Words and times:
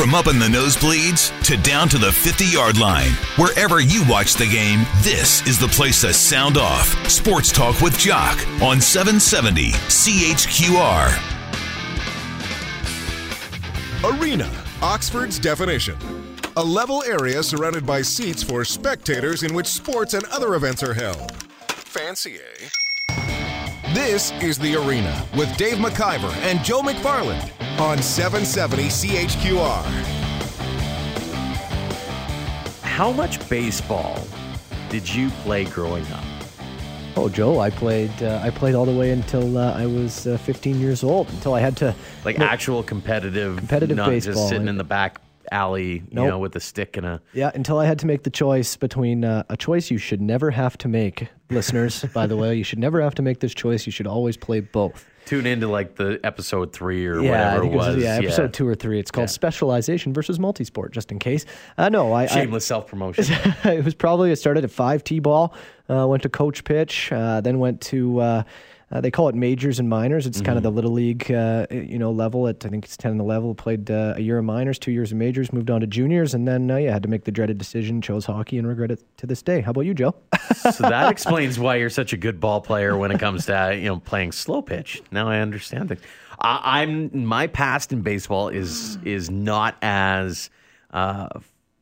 From 0.00 0.14
up 0.14 0.28
in 0.28 0.38
the 0.38 0.46
nosebleeds 0.46 1.30
to 1.44 1.58
down 1.58 1.86
to 1.90 1.98
the 1.98 2.10
50 2.10 2.46
yard 2.46 2.78
line, 2.78 3.10
wherever 3.36 3.80
you 3.80 4.02
watch 4.08 4.32
the 4.32 4.46
game, 4.46 4.86
this 5.02 5.46
is 5.46 5.58
the 5.58 5.68
place 5.68 6.00
to 6.00 6.14
sound 6.14 6.56
off. 6.56 6.86
Sports 7.06 7.52
Talk 7.52 7.82
with 7.82 7.98
Jock 7.98 8.38
on 8.62 8.80
770 8.80 9.72
CHQR. 9.72 11.12
Arena, 14.02 14.50
Oxford's 14.80 15.38
definition. 15.38 15.98
A 16.56 16.64
level 16.64 17.02
area 17.02 17.42
surrounded 17.42 17.84
by 17.84 18.00
seats 18.00 18.42
for 18.42 18.64
spectators 18.64 19.42
in 19.42 19.52
which 19.52 19.66
sports 19.66 20.14
and 20.14 20.24
other 20.28 20.54
events 20.54 20.82
are 20.82 20.94
held. 20.94 21.30
Fancy, 21.68 22.36
eh? 22.36 22.68
This 23.92 24.32
is 24.40 24.58
The 24.58 24.76
Arena 24.76 25.26
with 25.36 25.54
Dave 25.58 25.76
McIver 25.76 26.32
and 26.36 26.64
Joe 26.64 26.80
McFarland 26.80 27.52
on 27.80 27.98
770 28.02 28.84
CHQR. 28.88 29.82
How 32.82 33.10
much 33.10 33.46
baseball 33.48 34.22
did 34.90 35.08
you 35.12 35.30
play 35.42 35.64
growing 35.64 36.04
up? 36.12 36.22
Oh, 37.16 37.28
Joe, 37.28 37.58
I 37.58 37.70
played. 37.70 38.10
Uh, 38.22 38.40
I 38.42 38.50
played 38.50 38.74
all 38.74 38.84
the 38.84 38.94
way 38.96 39.10
until 39.10 39.56
uh, 39.58 39.72
I 39.72 39.86
was 39.86 40.26
uh, 40.26 40.36
15 40.38 40.78
years 40.78 41.02
old. 41.02 41.28
Until 41.30 41.54
I 41.54 41.60
had 41.60 41.76
to 41.78 41.94
Like 42.24 42.38
No. 42.38 42.44
actual 42.46 42.82
competitive, 42.82 43.56
Competitive 43.56 43.96
not 43.96 44.10
baseball, 44.10 44.34
just 44.34 44.48
sitting 44.48 44.64
like- 44.64 44.70
in 44.70 44.76
the 44.78 44.84
back 44.84 45.20
alley, 45.50 45.94
you 45.94 46.02
Nope. 46.12 46.28
know, 46.28 46.38
with 46.38 46.54
a 46.56 46.60
stick 46.60 46.96
and 46.96 47.04
a. 47.06 47.20
Yeah, 47.32 47.50
until 47.54 47.78
I 47.78 47.86
had 47.86 47.98
to 48.00 48.06
make 48.06 48.22
the 48.22 48.30
choice 48.30 48.76
between 48.76 49.24
uh, 49.24 49.42
a 49.48 49.56
choice 49.56 49.90
you 49.90 49.98
should 49.98 50.20
never 50.20 50.50
have 50.52 50.78
to 50.78 50.88
make, 50.88 51.26
listeners. 51.50 52.04
by 52.14 52.26
the 52.28 52.36
way, 52.36 52.54
you 52.54 52.62
should 52.62 52.78
never 52.78 53.00
have 53.00 53.14
to 53.16 53.22
make 53.22 53.40
this 53.40 53.54
choice. 53.54 53.86
You 53.86 53.92
should 53.92 54.06
always 54.06 54.36
play 54.36 54.60
both. 54.60 55.06
Tune 55.30 55.46
into 55.46 55.68
like 55.68 55.94
the 55.94 56.18
episode 56.24 56.72
three 56.72 57.06
or 57.06 57.20
yeah, 57.20 57.54
whatever 57.54 57.64
it 57.64 57.76
was. 57.76 57.96
yeah, 57.98 58.16
episode 58.16 58.52
two 58.52 58.66
or 58.66 58.74
three. 58.74 58.98
It's 58.98 59.12
called 59.12 59.28
Yeah. 59.28 59.32
specialization 59.32 60.12
versus 60.12 60.40
multisport. 60.40 60.90
Just 60.90 61.12
in 61.12 61.20
case. 61.20 61.46
Uh, 61.78 61.88
no, 61.88 62.12
I. 62.12 62.24
I 62.24 62.26
Shameless 62.26 62.66
self 62.66 62.88
promotion. 62.88 63.26
it 63.64 63.84
was 63.84 63.94
probably 63.94 64.32
I 64.32 64.34
started 64.34 64.64
at 64.64 64.72
five 64.72 65.04
T 65.04 65.20
ball, 65.20 65.54
uh, 65.88 66.04
went 66.08 66.24
to 66.24 66.28
coach 66.28 66.64
pitch, 66.64 67.12
uh, 67.12 67.40
then 67.42 67.60
went 67.60 67.80
to 67.82 68.44
uh, 68.92 69.00
they 69.00 69.10
call 69.10 69.28
it 69.28 69.36
majors 69.36 69.78
and 69.78 69.88
minors. 69.88 70.26
It's 70.26 70.40
kind 70.40 70.56
of 70.56 70.64
the 70.64 70.70
little 70.70 70.90
league, 70.90 71.30
uh, 71.30 71.66
you 71.70 71.98
know, 71.98 72.10
level. 72.10 72.48
At 72.48 72.64
I 72.66 72.68
think 72.68 72.84
it's 72.84 72.96
ten 72.96 73.12
and 73.12 73.24
level. 73.24 73.54
Played 73.54 73.88
uh, 73.88 74.14
a 74.16 74.20
year 74.20 74.38
of 74.38 74.44
minors, 74.44 74.80
two 74.80 74.90
years 74.90 75.12
of 75.12 75.18
majors, 75.18 75.52
moved 75.52 75.70
on 75.70 75.80
to 75.80 75.86
juniors, 75.86 76.34
and 76.34 76.46
then 76.48 76.68
uh, 76.70 76.76
yeah, 76.76 76.92
had 76.92 77.02
to 77.04 77.08
make 77.08 77.24
the 77.24 77.30
dreaded 77.30 77.56
decision. 77.56 78.02
Chose 78.02 78.24
hockey 78.24 78.58
and 78.58 78.66
regret 78.66 78.90
it 78.90 79.04
to 79.18 79.26
this 79.26 79.42
day. 79.42 79.60
How 79.60 79.70
about 79.70 79.82
you, 79.82 79.94
Joe? 79.94 80.16
so 80.72 80.82
that 80.82 81.08
explains 81.12 81.58
why 81.58 81.76
you're 81.76 81.88
such 81.88 82.12
a 82.12 82.16
good 82.16 82.40
ball 82.40 82.60
player 82.60 82.96
when 82.96 83.12
it 83.12 83.20
comes 83.20 83.46
to 83.46 83.56
uh, 83.56 83.70
you 83.70 83.84
know 83.84 84.00
playing 84.00 84.32
slow 84.32 84.60
pitch. 84.60 85.02
Now 85.12 85.28
I 85.28 85.38
understand 85.38 85.88
things. 85.88 86.02
I, 86.40 86.82
I'm 86.82 87.24
my 87.24 87.46
past 87.46 87.92
in 87.92 88.02
baseball 88.02 88.48
is 88.48 88.98
is 89.04 89.30
not 89.30 89.76
as 89.82 90.50
uh, 90.90 91.28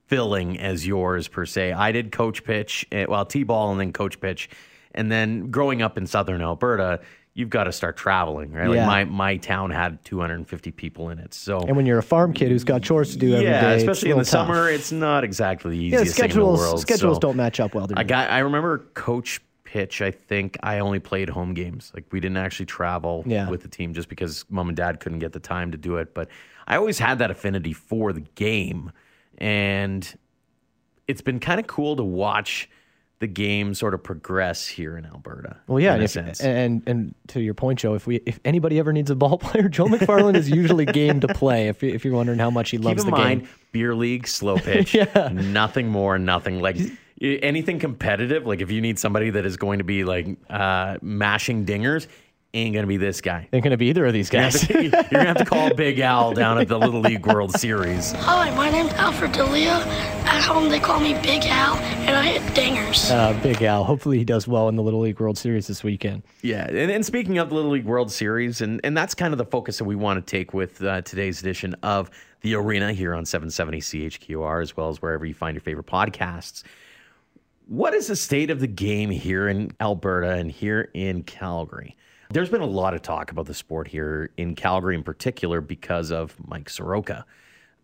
filling 0.09 0.59
as 0.59 0.87
yours 0.87 1.27
per 1.27 1.47
se. 1.47 1.72
I 1.72 1.93
did 1.93 2.12
coach 2.12 2.45
pitch, 2.45 2.87
eh, 2.93 3.06
well 3.09 3.25
t-ball 3.25 3.70
and 3.70 3.81
then 3.81 3.93
coach 3.95 4.20
pitch, 4.20 4.50
and 4.99 5.11
then 5.11 5.51
growing 5.51 5.81
up 5.81 5.97
in 5.97 6.07
southern 6.07 6.43
Alberta. 6.43 7.01
You've 7.35 7.51
got 7.51 7.65
to 7.65 7.73
start 7.73 7.97
traveling, 7.97 8.51
right? 8.53 8.67
Like 8.69 8.85
my, 8.85 9.05
my 9.05 9.37
town 9.37 9.71
had 9.71 10.05
250 10.05 10.73
people 10.73 11.11
in 11.11 11.21
it. 11.21 11.33
So 11.33 11.61
and 11.61 11.77
when 11.77 11.87
you're 11.87 11.99
a 11.99 12.03
farm 12.03 12.33
kid 12.33 12.49
who's 12.51 12.65
got 12.65 12.83
chores 12.83 13.13
to 13.13 13.19
do 13.19 13.33
every 13.35 13.45
day, 13.45 13.51
yeah, 13.53 13.71
it's 13.75 13.85
a 13.85 13.89
especially 13.91 14.11
in 14.11 14.19
the 14.19 14.25
tough. 14.25 14.49
summer, 14.49 14.69
it's 14.69 14.91
not 14.91 15.23
exactly 15.23 15.71
the 15.71 15.77
Yeah, 15.77 16.01
easiest 16.01 16.17
thing 16.19 16.31
in 16.31 16.37
the 16.37 16.45
world. 16.45 16.81
schedules 16.81 17.17
so- 17.19 17.21
don't 17.21 17.37
match 17.37 17.61
up 17.61 17.77
well. 17.77 17.87
do 17.87 17.95
I 17.97 18.03
got. 18.03 18.29
I 18.33 18.41
remember 18.41 18.79
coach 18.95 19.41
pitch. 19.63 20.03
I 20.03 20.11
think 20.11 20.57
I 20.65 20.81
only 20.81 20.99
played 20.99 21.29
home 21.29 21.55
games. 21.55 21.93
Like 21.95 22.07
we 22.11 22.19
didn't 22.19 22.39
actually 22.39 22.67
travel 22.67 23.23
Yeah. 23.25 23.49
with 23.49 23.62
the 23.62 23.69
team 23.69 23.95
just 23.95 24.09
because 24.09 24.45
mom 24.51 24.67
and 24.67 24.77
dad 24.77 24.99
couldn't 24.99 25.21
get 25.21 25.33
the 25.33 25.39
time 25.39 25.71
to 25.71 25.79
do 25.79 25.99
it. 25.99 26.15
But 26.15 26.29
I 26.67 26.75
always 26.75 26.99
had 26.99 27.21
that 27.21 27.31
affinity 27.31 27.73
for 27.73 28.12
the 28.12 28.23
game, 28.35 28.91
and 29.37 30.12
it's 31.07 31.21
been 31.21 31.39
kind 31.39 31.61
of 31.61 31.69
cool 31.69 31.95
to 31.95 32.03
watch 32.05 32.69
the 33.21 33.27
game 33.27 33.75
sort 33.75 33.95
of 33.95 34.03
progress 34.03 34.67
here 34.67 34.97
in 34.97 35.05
Alberta. 35.05 35.56
Well, 35.67 35.81
yeah, 35.81 35.89
in 35.91 35.95
and, 35.95 36.03
a 36.03 36.05
if, 36.05 36.11
sense. 36.11 36.41
and 36.41 36.83
and 36.87 37.15
to 37.29 37.41
your 37.41 37.55
point, 37.55 37.79
Joe, 37.81 37.95
if 37.95 38.06
we 38.06 38.17
if 38.27 38.39
anybody 38.45 38.79
ever 38.79 38.93
needs 38.93 39.11
a 39.11 39.17
ball 39.17 39.39
player, 39.39 39.69
Joe 39.69 39.87
McFarland 39.87 40.37
is 40.37 40.49
usually 40.49 40.84
game 40.87 41.21
to 41.21 41.28
play. 41.28 41.69
If 41.69 41.83
you- 41.83 41.91
if 41.93 42.05
you're 42.05 42.15
wondering 42.15 42.39
how 42.39 42.51
much 42.51 42.71
he 42.71 42.77
Keep 42.77 42.84
loves 42.87 43.05
in 43.05 43.11
the 43.11 43.17
mind, 43.17 43.41
game, 43.43 43.49
beer 43.73 43.95
league, 43.95 44.28
slow 44.28 44.57
pitch, 44.59 44.95
yeah. 44.95 45.31
nothing 45.33 45.89
more, 45.89 46.19
nothing 46.19 46.61
like 46.61 46.77
anything 47.21 47.78
competitive. 47.81 48.47
Like 48.47 48.61
if 48.61 48.71
you 48.71 48.81
need 48.81 48.99
somebody 48.99 49.31
that 49.31 49.45
is 49.45 49.57
going 49.57 49.78
to 49.78 49.84
be 49.84 50.05
like 50.05 50.28
uh, 50.49 50.99
mashing 51.03 51.67
dingers, 51.67 52.07
ain't 52.54 52.75
gonna 52.75 52.86
be 52.86 52.97
this 52.97 53.20
guy. 53.20 53.48
ain't 53.53 53.62
gonna 53.62 53.76
be 53.76 53.86
either 53.86 54.06
of 54.06 54.12
these 54.12 54.32
You're 54.32 54.42
gonna, 54.42 54.53
guys. 54.53 54.62
have 54.62 54.76
to, 54.76 54.82
you're 54.82 54.91
gonna 55.10 55.25
have 55.26 55.36
to 55.38 55.44
call 55.44 55.72
Big 55.75 55.98
Al 56.00 56.32
down 56.32 56.59
at 56.59 56.69
the 56.69 56.78
Little 56.78 57.00
League 57.00 57.26
World 57.26 57.53
Series. 57.53 58.12
Hi, 58.12 58.54
my 58.56 58.70
name's 58.70 58.92
Alfred 58.94 59.32
Delia. 59.32 59.82
At 60.25 60.42
home, 60.42 60.69
they 60.69 60.81
call 60.81 61.00
me 61.00 61.14
Big 61.22 61.44
Al, 61.47 61.76
and 61.76 62.16
I 62.16 62.25
hit 62.38 62.42
dingers. 62.54 63.10
uh, 63.10 63.38
Big 63.42 63.62
Al. 63.62 63.84
Hopefully, 63.84 64.19
he 64.19 64.25
does 64.25 64.48
well 64.48 64.69
in 64.69 64.76
the 64.76 64.82
Little 64.82 65.00
League 65.00 65.20
World 65.20 65.36
Series 65.38 65.66
this 65.66 65.82
weekend. 65.84 66.22
Yeah, 66.42 66.66
and, 66.69 66.91
and 66.91 67.04
speaking 67.04 67.38
of 67.38 67.48
the 67.50 67.54
Little 67.54 67.70
League 67.70 67.84
World 67.84 68.10
Series, 68.10 68.60
and, 68.60 68.80
and 68.84 68.97
that's 68.97 69.15
kind 69.15 69.32
of 69.34 69.38
the 69.38 69.44
focus 69.47 69.78
that 69.78 69.84
we 69.84 69.94
want 69.97 70.25
to 70.25 70.30
take 70.30 70.53
with 70.54 70.82
uh, 70.82 71.03
today's 71.03 71.41
edition 71.41 71.75
of 71.82 72.10
the 72.41 72.54
Arena 72.54 72.92
here 72.92 73.15
on 73.15 73.25
770 73.26 73.80
CHQR, 73.80 74.62
as 74.62 74.76
well 74.76 74.88
as 74.88 75.03
wherever 75.03 75.26
you 75.26 75.34
find 75.34 75.54
your 75.54 75.60
favorite 75.62 75.86
podcasts. 75.86 76.62
What 77.66 77.92
is 77.94 78.06
the 78.06 78.16
state 78.16 78.48
of 78.50 78.60
the 78.60 78.66
game 78.66 79.10
here 79.10 79.48
in 79.48 79.72
Alberta 79.80 80.30
and 80.32 80.50
here 80.50 80.88
in 80.94 81.22
Calgary? 81.25 81.97
There's 82.31 82.50
been 82.50 82.61
a 82.61 82.66
lot 82.66 82.93
of 82.93 83.00
talk 83.00 83.31
about 83.31 83.47
the 83.47 83.55
sport 83.55 83.89
here 83.89 84.31
in 84.37 84.55
Calgary, 84.55 84.94
in 84.94 85.03
particular, 85.03 85.62
because 85.62 86.11
of 86.11 86.37
Mike 86.47 86.69
Soroka. 86.69 87.25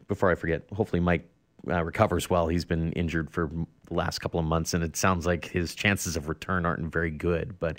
Before 0.07 0.31
I 0.31 0.35
forget, 0.35 0.65
hopefully 0.71 1.01
Mike 1.01 1.27
uh, 1.67 1.83
recovers 1.83 2.29
well. 2.29 2.49
He's 2.49 2.67
been 2.67 2.93
injured 2.93 3.31
for 3.31 3.51
the 3.87 3.95
last 3.95 4.19
couple 4.19 4.39
of 4.39 4.45
months, 4.45 4.75
and 4.75 4.85
it 4.85 4.97
sounds 4.97 5.25
like 5.25 5.47
his 5.47 5.75
chances 5.75 6.15
of 6.17 6.29
return 6.29 6.67
aren't 6.67 6.93
very 6.93 7.11
good. 7.11 7.59
But 7.59 7.79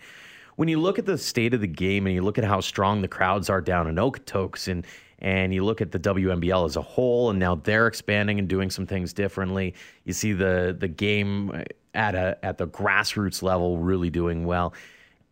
when 0.55 0.67
you 0.67 0.79
look 0.79 0.97
at 0.97 1.05
the 1.05 1.19
state 1.19 1.53
of 1.53 1.61
the 1.61 1.67
game 1.67 2.07
and 2.07 2.15
you 2.15 2.23
look 2.23 2.39
at 2.39 2.43
how 2.43 2.61
strong 2.61 3.01
the 3.01 3.07
crowds 3.07 3.47
are 3.49 3.61
down 3.61 3.87
in 3.87 3.95
Okotoks 3.95 4.67
and 4.67 4.85
and 5.19 5.53
you 5.53 5.63
look 5.63 5.79
at 5.81 5.91
the 5.91 5.99
WMBL 5.99 6.65
as 6.65 6.75
a 6.75 6.81
whole 6.81 7.29
and 7.29 7.39
now 7.39 7.55
they're 7.55 7.87
expanding 7.87 8.37
and 8.37 8.49
doing 8.49 8.69
some 8.69 8.85
things 8.85 9.13
differently. 9.13 9.73
You 10.03 10.13
see 10.13 10.33
the 10.33 10.75
the 10.77 10.87
game 10.87 11.63
at 11.93 12.15
a 12.15 12.37
at 12.43 12.57
the 12.57 12.67
grassroots 12.67 13.41
level 13.41 13.77
really 13.77 14.09
doing 14.09 14.45
well. 14.45 14.73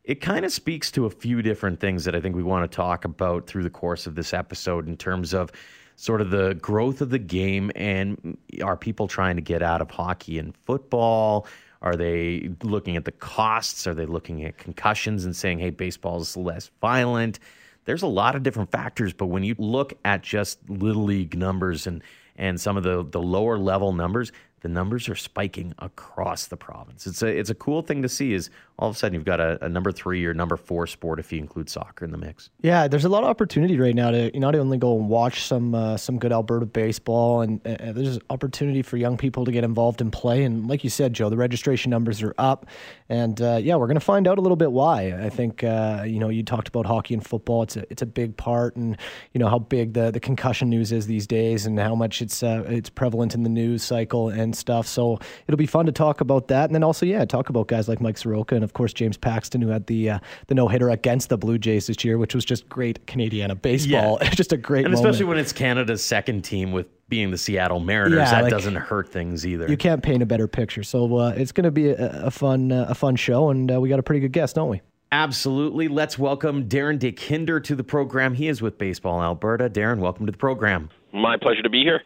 It 0.03 0.19
kind 0.19 0.43
of 0.43 0.51
speaks 0.51 0.91
to 0.91 1.05
a 1.05 1.09
few 1.09 1.41
different 1.41 1.79
things 1.79 2.03
that 2.05 2.13
I 2.15 2.19
think 2.19 2.35
we 2.35 2.43
want 2.43 2.69
to 2.69 2.75
talk 2.75 3.05
about 3.05 3.47
through 3.47 3.63
the 3.63 3.69
course 3.69 4.05
of 4.05 4.15
this 4.15 4.33
episode 4.33 4.87
in 4.87 4.97
terms 4.97 5.33
of 5.33 5.51
sort 5.95 6.19
of 6.19 6.29
the 6.29 6.55
growth 6.55 7.01
of 7.01 7.09
the 7.09 7.19
game 7.19 7.71
and 7.75 8.37
are 8.61 8.75
people 8.75 9.07
trying 9.07 9.35
to 9.37 9.41
get 9.41 9.61
out 9.61 9.81
of 9.81 9.89
hockey 9.89 10.39
and 10.39 10.55
football? 10.65 11.47
Are 11.81 11.95
they 11.95 12.49
looking 12.63 12.97
at 12.97 13.05
the 13.05 13.11
costs? 13.11 13.87
Are 13.87 13.93
they 13.93 14.05
looking 14.05 14.43
at 14.43 14.57
concussions 14.57 15.23
and 15.25 15.35
saying, 15.35 15.59
hey, 15.59 15.69
baseball 15.69 16.19
is 16.19 16.35
less 16.35 16.69
violent? 16.81 17.39
There's 17.85 18.01
a 18.03 18.07
lot 18.07 18.35
of 18.35 18.43
different 18.43 18.71
factors, 18.71 19.13
but 19.13 19.27
when 19.27 19.43
you 19.43 19.55
look 19.57 19.93
at 20.03 20.21
just 20.21 20.69
little 20.69 21.03
league 21.03 21.37
numbers 21.37 21.87
and 21.87 22.01
and 22.35 22.59
some 22.59 22.77
of 22.77 22.83
the 22.83 23.05
the 23.05 23.21
lower 23.21 23.57
level 23.57 23.93
numbers, 23.93 24.31
the 24.63 24.69
numbers 24.69 25.09
are 25.09 25.15
spiking 25.15 25.75
across 25.77 26.47
the 26.47 26.55
province. 26.55 27.05
It's 27.05 27.21
a 27.21 27.27
it's 27.27 27.49
a 27.49 27.55
cool 27.55 27.81
thing 27.81 28.01
to 28.01 28.09
see. 28.09 28.33
Is 28.33 28.49
all 28.79 28.89
of 28.89 28.95
a 28.95 28.97
sudden 28.97 29.13
you've 29.13 29.25
got 29.25 29.41
a, 29.41 29.63
a 29.63 29.67
number 29.67 29.91
three 29.91 30.25
or 30.25 30.33
number 30.33 30.55
four 30.55 30.87
sport 30.87 31.19
if 31.19 31.31
you 31.33 31.39
include 31.39 31.69
soccer 31.69 32.05
in 32.05 32.11
the 32.11 32.17
mix. 32.17 32.49
Yeah, 32.61 32.87
there's 32.87 33.03
a 33.03 33.09
lot 33.09 33.23
of 33.23 33.29
opportunity 33.29 33.77
right 33.77 33.93
now 33.93 34.11
to 34.11 34.31
not 34.39 34.55
only 34.55 34.77
go 34.77 34.97
and 34.97 35.09
watch 35.09 35.43
some 35.43 35.75
uh, 35.75 35.97
some 35.97 36.17
good 36.17 36.31
Alberta 36.31 36.65
baseball, 36.65 37.41
and 37.41 37.61
there's 37.63 38.19
opportunity 38.29 38.81
for 38.81 38.95
young 38.95 39.17
people 39.17 39.43
to 39.43 39.51
get 39.51 39.65
involved 39.65 39.99
and 39.99 40.13
play. 40.13 40.43
And 40.43 40.67
like 40.67 40.85
you 40.85 40.89
said, 40.89 41.13
Joe, 41.13 41.29
the 41.29 41.37
registration 41.37 41.89
numbers 41.89 42.23
are 42.23 42.33
up, 42.37 42.65
and 43.09 43.39
uh, 43.41 43.59
yeah, 43.61 43.75
we're 43.75 43.87
going 43.87 43.95
to 43.95 44.05
find 44.05 44.29
out 44.29 44.37
a 44.37 44.41
little 44.41 44.55
bit 44.55 44.71
why. 44.71 45.13
I 45.13 45.29
think 45.29 45.61
uh, 45.65 46.03
you 46.07 46.19
know 46.19 46.29
you 46.29 46.41
talked 46.41 46.69
about 46.69 46.85
hockey 46.85 47.13
and 47.13 47.25
football; 47.25 47.63
it's 47.63 47.75
a 47.75 47.85
it's 47.91 48.01
a 48.01 48.07
big 48.07 48.37
part, 48.37 48.77
and 48.77 48.97
you 49.33 49.39
know 49.39 49.49
how 49.49 49.59
big 49.59 49.93
the, 49.93 50.09
the 50.09 50.21
concussion 50.21 50.69
news 50.69 50.93
is 50.93 51.05
these 51.05 51.27
days, 51.27 51.65
and 51.65 51.77
how 51.77 51.95
much 51.95 52.21
it's 52.21 52.41
uh, 52.41 52.63
it's 52.67 52.89
prevalent 52.89 53.35
in 53.35 53.43
the 53.43 53.49
news 53.49 53.83
cycle 53.83 54.29
and 54.29 54.52
stuff. 54.55 54.87
So 54.87 55.19
it'll 55.47 55.57
be 55.57 55.65
fun 55.65 55.85
to 55.85 55.91
talk 55.91 56.21
about 56.21 56.47
that, 56.47 56.65
and 56.65 56.75
then 56.75 56.83
also 56.83 57.05
yeah, 57.05 57.25
talk 57.25 57.49
about 57.49 57.67
guys 57.67 57.87
like 57.87 57.99
Mike 58.01 58.17
Soroka 58.17 58.55
and 58.55 58.63
of 58.63 58.73
course 58.73 58.93
James 58.93 59.17
Paxton, 59.17 59.61
who 59.61 59.69
had 59.69 59.87
the 59.87 60.09
uh, 60.11 60.19
the 60.47 60.55
no 60.55 60.67
hitter 60.67 60.89
against 60.89 61.29
the 61.29 61.37
Blue 61.37 61.57
Jays 61.57 61.87
this 61.87 62.03
year, 62.03 62.17
which 62.17 62.33
was 62.35 62.45
just 62.45 62.67
great 62.69 63.05
Canadiana 63.07 63.59
baseball. 63.61 64.17
Yeah. 64.21 64.29
just 64.33 64.51
a 64.53 64.57
great 64.57 64.85
And 64.85 64.93
moment. 64.93 65.09
especially 65.09 65.25
when 65.25 65.37
it's 65.37 65.53
Canada's 65.53 66.03
second 66.03 66.43
team 66.43 66.71
with 66.71 66.87
being 67.09 67.31
the 67.31 67.37
Seattle 67.37 67.79
Mariners, 67.79 68.17
Yeah, 68.17 68.31
that 68.31 68.43
like- 68.43 68.49
doesn't 68.51 68.75
hurt 68.75 69.09
things 69.09 69.45
either. 69.45 69.67
you 69.69 69.77
can't 69.77 70.01
paint 70.01 70.23
a 70.23 70.25
better 70.25 70.47
picture. 70.47 70.83
So 70.83 71.17
uh, 71.17 71.29
it's 71.35 71.51
going 71.51 71.65
to 71.65 71.71
be 71.71 71.89
a, 71.89 72.25
a 72.25 72.31
fun 72.31 72.71
uh, 72.71 72.85
a 72.89 72.95
fun 72.95 73.15
show, 73.15 73.49
and 73.49 73.71
uh, 73.71 73.79
we 73.79 73.89
got 73.89 73.99
a 73.99 74.03
pretty 74.03 74.19
good 74.21 74.31
guest, 74.31 74.55
don't 74.55 74.69
we? 74.69 74.81
Absolutely. 75.11 75.87
Let's 75.89 76.17
welcome 76.17 76.67
Darren 76.67 76.97
Dekinder 76.97 77.63
to 77.65 77.75
the 77.75 77.83
program. 77.83 78.33
He 78.33 78.47
is 78.47 78.63
with 78.63 78.79
Baseball 78.79 79.21
Alberta. 79.21 79.69
Darren, 79.69 79.99
welcome 79.99 80.25
to 80.25 80.31
the 80.31 80.37
program. 80.39 80.89
My 81.11 81.37
pleasure 81.37 81.61
to 81.61 81.69
be 81.69 81.83
here. 81.83 82.01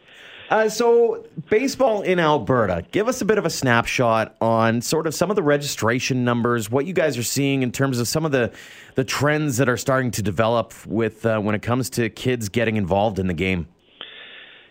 Uh, 0.50 0.66
so, 0.66 1.26
baseball 1.50 2.00
in 2.00 2.18
Alberta, 2.18 2.82
give 2.90 3.06
us 3.06 3.20
a 3.20 3.24
bit 3.26 3.36
of 3.36 3.44
a 3.44 3.50
snapshot 3.50 4.34
on 4.40 4.80
sort 4.80 5.06
of 5.06 5.14
some 5.14 5.28
of 5.28 5.36
the 5.36 5.42
registration 5.42 6.24
numbers, 6.24 6.70
what 6.70 6.86
you 6.86 6.94
guys 6.94 7.18
are 7.18 7.22
seeing 7.22 7.62
in 7.62 7.70
terms 7.70 7.98
of 7.98 8.08
some 8.08 8.24
of 8.24 8.32
the, 8.32 8.50
the 8.94 9.04
trends 9.04 9.58
that 9.58 9.68
are 9.68 9.76
starting 9.76 10.10
to 10.10 10.22
develop 10.22 10.72
with 10.86 11.26
uh, 11.26 11.38
when 11.38 11.54
it 11.54 11.60
comes 11.60 11.90
to 11.90 12.08
kids 12.08 12.48
getting 12.48 12.76
involved 12.76 13.18
in 13.18 13.26
the 13.26 13.34
game. 13.34 13.68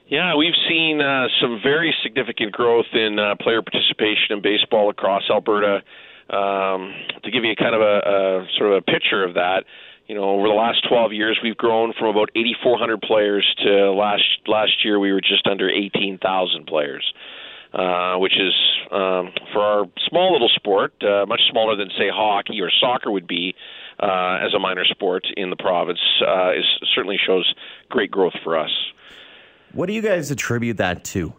Yeah, 0.08 0.36
we've 0.36 0.56
seen 0.68 1.00
uh, 1.00 1.28
some 1.40 1.60
very 1.62 1.94
significant 2.02 2.54
growth 2.54 2.88
in 2.94 3.20
uh, 3.20 3.36
player 3.36 3.62
participation 3.62 4.32
in 4.32 4.42
baseball 4.42 4.90
across 4.90 5.24
Alberta. 5.30 5.84
Um, 6.30 6.94
to 7.24 7.32
give 7.32 7.46
you 7.46 7.56
kind 7.56 7.74
of 7.74 7.82
a, 7.82 7.86
a 7.86 8.48
sort 8.58 8.72
of 8.72 8.78
a 8.80 8.82
picture 8.82 9.24
of 9.24 9.36
that, 9.36 9.64
you 10.08 10.16
know, 10.16 10.24
over 10.24 10.48
the 10.48 10.54
last 10.54 10.88
12 10.88 11.12
years, 11.14 11.40
we've 11.44 11.58
grown 11.58 11.94
from 11.98 12.08
about 12.08 12.30
8,400 12.36 13.02
players 13.02 13.46
to 13.64 13.92
last 13.92 14.24
last 14.48 14.84
year 14.84 15.00
we 15.00 15.12
were 15.12 15.22
just 15.22 15.46
under 15.46 15.70
18,000 15.70 16.66
players, 16.66 17.14
uh, 17.74 18.16
which 18.16 18.34
is 18.34 18.54
um, 18.90 19.34
for 19.52 19.62
our 19.62 19.86
small 20.08 20.32
little 20.32 20.50
sport, 20.56 20.94
uh, 21.04 21.26
much 21.26 21.42
smaller 21.52 21.76
than 21.76 21.90
say 21.98 22.10
hockey 22.10 22.62
or 22.62 22.72
soccer 22.80 23.12
would 23.12 23.28
be 23.28 23.54
uh, 24.00 24.40
as 24.42 24.54
a 24.56 24.60
minor 24.60 24.86
sport 24.86 25.26
in 25.36 25.50
the 25.50 25.58
province. 25.58 26.00
Uh, 26.26 26.52
is 26.52 26.66
certainly 26.96 27.18
shows 27.26 27.54
great 27.90 28.10
growth 28.10 28.36
for 28.44 28.58
us. 28.58 28.72
What 29.74 29.88
do 29.88 29.94
you 29.94 30.02
guys 30.02 30.32
attribute 30.32 30.78
that 30.78 31.04
to? 31.06 31.34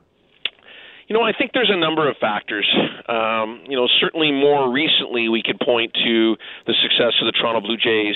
You 1.08 1.16
know, 1.16 1.22
I 1.22 1.32
think 1.32 1.52
there's 1.54 1.70
a 1.72 1.76
number 1.76 2.08
of 2.08 2.16
factors. 2.20 2.68
Um, 3.08 3.64
you 3.66 3.76
know, 3.76 3.88
certainly 3.98 4.30
more 4.30 4.70
recently, 4.70 5.30
we 5.30 5.42
could 5.42 5.58
point 5.58 5.94
to 5.94 6.36
the 6.66 6.74
success 6.82 7.16
of 7.22 7.24
the 7.24 7.32
Toronto 7.32 7.62
Blue 7.62 7.78
Jays. 7.78 8.14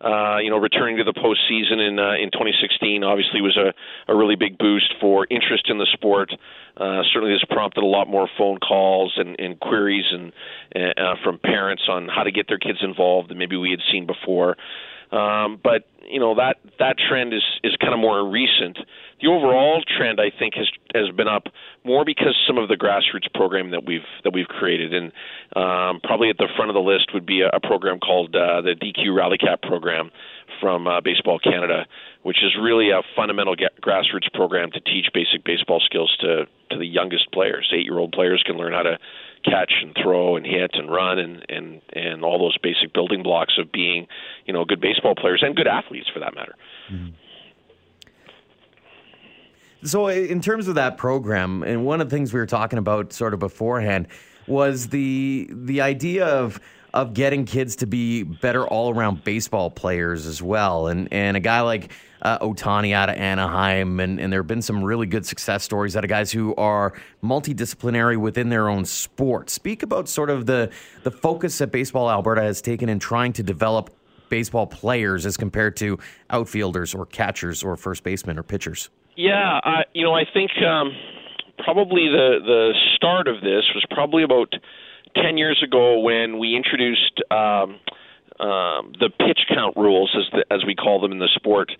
Uh, 0.00 0.38
you 0.38 0.48
know, 0.48 0.56
returning 0.56 0.96
to 0.96 1.04
the 1.04 1.12
postseason 1.12 1.86
in 1.86 1.98
uh, 1.98 2.16
in 2.16 2.30
2016 2.32 3.04
obviously 3.04 3.42
was 3.42 3.58
a, 3.58 3.74
a 4.10 4.16
really 4.16 4.36
big 4.36 4.56
boost 4.56 4.94
for 4.98 5.26
interest 5.28 5.68
in 5.68 5.76
the 5.76 5.86
sport. 5.92 6.32
Uh, 6.78 7.02
certainly, 7.12 7.34
this 7.34 7.44
prompted 7.50 7.82
a 7.82 7.86
lot 7.86 8.08
more 8.08 8.26
phone 8.38 8.56
calls 8.56 9.12
and, 9.18 9.38
and 9.38 9.60
queries 9.60 10.06
and 10.10 10.32
uh, 10.96 11.16
from 11.22 11.38
parents 11.38 11.82
on 11.90 12.08
how 12.08 12.22
to 12.22 12.32
get 12.32 12.48
their 12.48 12.58
kids 12.58 12.78
involved 12.80 13.28
than 13.28 13.36
maybe 13.36 13.58
we 13.58 13.70
had 13.70 13.80
seen 13.92 14.06
before. 14.06 14.56
Um, 15.12 15.58
but 15.62 15.86
you 16.08 16.20
know 16.20 16.34
that 16.36 16.56
that 16.78 16.96
trend 16.98 17.32
is 17.32 17.42
is 17.62 17.76
kind 17.80 17.92
of 17.92 18.00
more 18.00 18.28
recent. 18.28 18.78
The 19.20 19.28
overall 19.28 19.82
trend, 19.86 20.20
I 20.20 20.30
think, 20.36 20.54
has 20.54 20.68
has 20.94 21.14
been 21.14 21.28
up 21.28 21.44
more 21.84 22.04
because 22.04 22.36
some 22.46 22.58
of 22.58 22.68
the 22.68 22.76
grassroots 22.76 23.32
program 23.34 23.70
that 23.70 23.84
we've 23.84 24.06
that 24.24 24.32
we've 24.32 24.48
created, 24.48 24.94
and 24.94 25.12
um, 25.56 26.00
probably 26.02 26.30
at 26.30 26.38
the 26.38 26.48
front 26.56 26.70
of 26.70 26.74
the 26.74 26.80
list 26.80 27.12
would 27.14 27.26
be 27.26 27.42
a, 27.42 27.48
a 27.48 27.60
program 27.60 27.98
called 27.98 28.34
uh, 28.34 28.60
the 28.60 28.74
DQ 28.74 29.16
Rally 29.16 29.38
Cap 29.38 29.62
program 29.62 30.10
from 30.60 30.86
uh, 30.86 31.00
Baseball 31.00 31.38
Canada, 31.38 31.86
which 32.22 32.42
is 32.42 32.54
really 32.60 32.90
a 32.90 33.02
fundamental 33.16 33.56
grassroots 33.56 34.32
program 34.34 34.70
to 34.72 34.80
teach 34.80 35.06
basic 35.14 35.44
baseball 35.44 35.80
skills 35.84 36.14
to 36.20 36.46
to 36.70 36.78
the 36.78 36.86
youngest 36.86 37.32
players. 37.32 37.70
Eight 37.74 37.84
year 37.84 37.98
old 37.98 38.12
players 38.12 38.42
can 38.44 38.56
learn 38.56 38.72
how 38.72 38.82
to 38.82 38.98
catch 39.44 39.72
and 39.82 39.96
throw 40.00 40.36
and 40.36 40.44
hit 40.44 40.72
and 40.74 40.90
run 40.90 41.18
and 41.18 41.46
and 41.48 41.82
and 41.92 42.24
all 42.24 42.38
those 42.38 42.56
basic 42.58 42.92
building 42.92 43.22
blocks 43.22 43.54
of 43.58 43.72
being 43.72 44.06
you 44.46 44.52
know 44.52 44.64
good 44.64 44.80
baseball 44.80 45.14
players 45.14 45.42
and 45.44 45.56
good 45.56 45.68
athletes 45.68 46.08
for 46.12 46.20
that 46.20 46.34
matter. 46.34 46.54
Mm-hmm. 46.92 47.14
So, 49.82 50.08
in 50.08 50.42
terms 50.42 50.68
of 50.68 50.74
that 50.74 50.98
program, 50.98 51.62
and 51.62 51.86
one 51.86 52.02
of 52.02 52.10
the 52.10 52.14
things 52.14 52.34
we 52.34 52.40
were 52.40 52.46
talking 52.46 52.78
about 52.78 53.14
sort 53.14 53.32
of 53.32 53.40
beforehand 53.40 54.08
was 54.46 54.88
the 54.88 55.48
the 55.50 55.80
idea 55.80 56.26
of 56.26 56.60
of 56.92 57.14
getting 57.14 57.44
kids 57.44 57.76
to 57.76 57.86
be 57.86 58.22
better 58.22 58.66
all 58.66 58.94
around 58.94 59.24
baseball 59.24 59.70
players 59.70 60.26
as 60.26 60.42
well. 60.42 60.88
And 60.88 61.12
and 61.12 61.36
a 61.36 61.40
guy 61.40 61.60
like 61.60 61.92
uh, 62.22 62.38
Ohtani 62.38 62.92
out 62.92 63.08
of 63.08 63.16
Anaheim, 63.16 63.98
and, 64.00 64.20
and 64.20 64.32
there 64.32 64.40
have 64.40 64.46
been 64.46 64.62
some 64.62 64.84
really 64.84 65.06
good 65.06 65.24
success 65.24 65.64
stories 65.64 65.96
out 65.96 66.04
of 66.04 66.10
guys 66.10 66.30
who 66.30 66.54
are 66.56 66.92
multidisciplinary 67.22 68.16
within 68.16 68.50
their 68.50 68.68
own 68.68 68.84
sport. 68.84 69.48
Speak 69.50 69.82
about 69.82 70.08
sort 70.08 70.30
of 70.30 70.46
the 70.46 70.70
the 71.02 71.10
focus 71.10 71.58
that 71.58 71.68
Baseball 71.72 72.10
Alberta 72.10 72.42
has 72.42 72.60
taken 72.60 72.88
in 72.88 72.98
trying 72.98 73.32
to 73.34 73.42
develop 73.42 73.94
baseball 74.28 74.66
players 74.66 75.26
as 75.26 75.36
compared 75.36 75.76
to 75.76 75.98
outfielders 76.30 76.94
or 76.94 77.06
catchers 77.06 77.62
or 77.62 77.76
first 77.76 78.04
basemen 78.04 78.38
or 78.38 78.42
pitchers. 78.42 78.90
Yeah, 79.16 79.60
I, 79.64 79.82
you 79.92 80.04
know, 80.04 80.14
I 80.14 80.24
think 80.32 80.50
um, 80.62 80.92
probably 81.58 82.08
the 82.08 82.38
the 82.44 82.72
start 82.96 83.28
of 83.28 83.40
this 83.40 83.64
was 83.74 83.84
probably 83.90 84.22
about 84.22 84.54
ten 85.14 85.38
years 85.38 85.62
ago 85.62 86.00
when 86.00 86.38
we 86.38 86.56
introduced 86.56 87.22
um, 87.30 87.80
um, 88.40 88.92
the 88.98 89.10
pitch 89.18 89.40
count 89.52 89.76
rules, 89.76 90.14
as 90.16 90.24
the, 90.32 90.54
as 90.54 90.64
we 90.66 90.74
call 90.74 91.00
them 91.00 91.12
in 91.12 91.18
the 91.18 91.28
sport, 91.34 91.72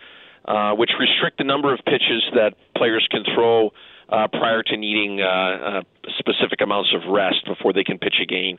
uh, 0.44 0.72
which 0.74 0.90
restrict 0.98 1.38
the 1.38 1.44
number 1.44 1.72
of 1.72 1.80
pitches 1.84 2.22
that 2.34 2.54
players 2.76 3.06
can 3.10 3.24
throw 3.34 3.70
uh, 4.10 4.26
prior 4.28 4.62
to 4.62 4.76
needing 4.76 5.20
uh, 5.20 5.24
uh, 5.24 5.82
specific 6.18 6.60
amounts 6.60 6.92
of 6.94 7.10
rest 7.10 7.46
before 7.46 7.72
they 7.72 7.84
can 7.84 7.98
pitch 7.98 8.16
again. 8.22 8.58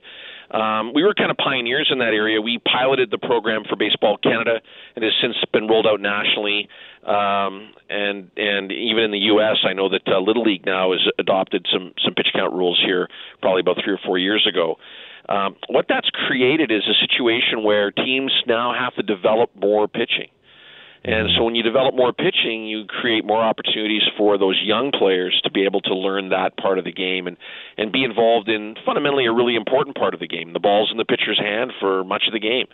Um, 0.52 0.92
we 0.94 1.04
were 1.04 1.14
kind 1.14 1.32
of 1.32 1.38
pioneers 1.38 1.90
in 1.92 2.00
that 2.00 2.14
area. 2.14 2.42
We 2.42 2.60
piloted 2.60 3.10
the 3.10 3.18
program 3.18 3.64
for 3.68 3.76
Baseball 3.76 4.18
Canada, 4.18 4.60
and 4.96 5.04
has 5.04 5.14
since 5.22 5.36
been 5.54 5.68
rolled 5.68 5.88
out 5.88 6.02
nationally. 6.02 6.68
Um, 7.06 7.74
and 7.90 8.30
and 8.36 8.72
even 8.72 9.04
in 9.04 9.12
the 9.12 9.32
U.S., 9.36 9.58
I 9.64 9.74
know 9.74 9.90
that 9.90 10.08
uh, 10.08 10.20
Little 10.20 10.44
League 10.44 10.66
now 10.66 10.92
has 10.92 11.02
adopted 11.18 11.66
some 11.72 11.94
some 12.04 12.14
pitch 12.14 12.28
count 12.34 12.54
rules 12.54 12.82
here, 12.86 13.08
probably 13.42 13.62
about 13.62 13.78
three 13.84 13.94
or 13.94 14.00
four 14.06 14.18
years 14.18 14.46
ago. 14.48 14.76
Um, 15.30 15.56
what 15.70 15.86
that's 15.88 16.10
created 16.10 16.72
is 16.72 16.84
a 16.88 16.98
situation 17.00 17.64
where 17.64 17.92
teams 17.92 18.34
now 18.48 18.74
have 18.74 18.94
to 18.96 19.04
develop 19.04 19.52
more 19.56 19.88
pitching. 19.88 20.30
And 21.04 21.30
so 21.36 21.44
when 21.44 21.56
you 21.56 21.64
develop 21.64 21.96
more 21.96 22.14
pitching, 22.14 22.68
you 22.68 22.86
create 22.86 23.26
more 23.26 23.42
opportunities 23.42 24.04
for 24.18 24.38
those 24.38 24.60
young 24.64 24.92
players 24.92 25.40
to 25.44 25.52
be 25.52 25.66
able 25.66 25.82
to 25.82 25.96
learn 25.96 26.30
that 26.30 26.58
part 26.58 26.78
of 26.78 26.86
the 26.86 26.92
game 26.92 27.26
and, 27.26 27.38
and 27.78 27.92
be 27.92 28.04
involved 28.04 28.50
in 28.50 28.76
fundamentally 28.86 29.26
a 29.26 29.34
really 29.34 29.56
important 29.56 29.96
part 29.96 30.14
of 30.14 30.20
the 30.20 30.28
game. 30.28 30.54
The 30.54 30.60
ball's 30.60 30.92
in 30.92 30.98
the 30.98 31.06
pitcher's 31.06 31.40
hand 31.40 31.74
for 31.80 32.04
much 32.04 32.26
of 32.28 32.34
the 32.34 32.40
game. 32.40 32.68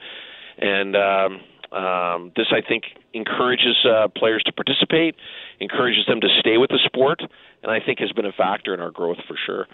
And 0.57 0.95
um, 0.97 1.39
um, 1.71 2.31
this, 2.35 2.47
I 2.51 2.59
think, 2.67 2.83
encourages 3.13 3.77
uh, 3.85 4.09
players 4.09 4.43
to 4.45 4.51
participate, 4.51 5.15
encourages 5.61 6.05
them 6.05 6.19
to 6.19 6.27
stay 6.39 6.57
with 6.57 6.69
the 6.69 6.79
sport, 6.83 7.21
and 7.63 7.71
I 7.71 7.79
think 7.79 7.99
has 7.99 8.11
been 8.11 8.25
a 8.25 8.33
factor 8.33 8.73
in 8.73 8.81
our 8.81 8.91
growth 8.91 9.17
for 9.27 9.37
sure. 9.45 9.67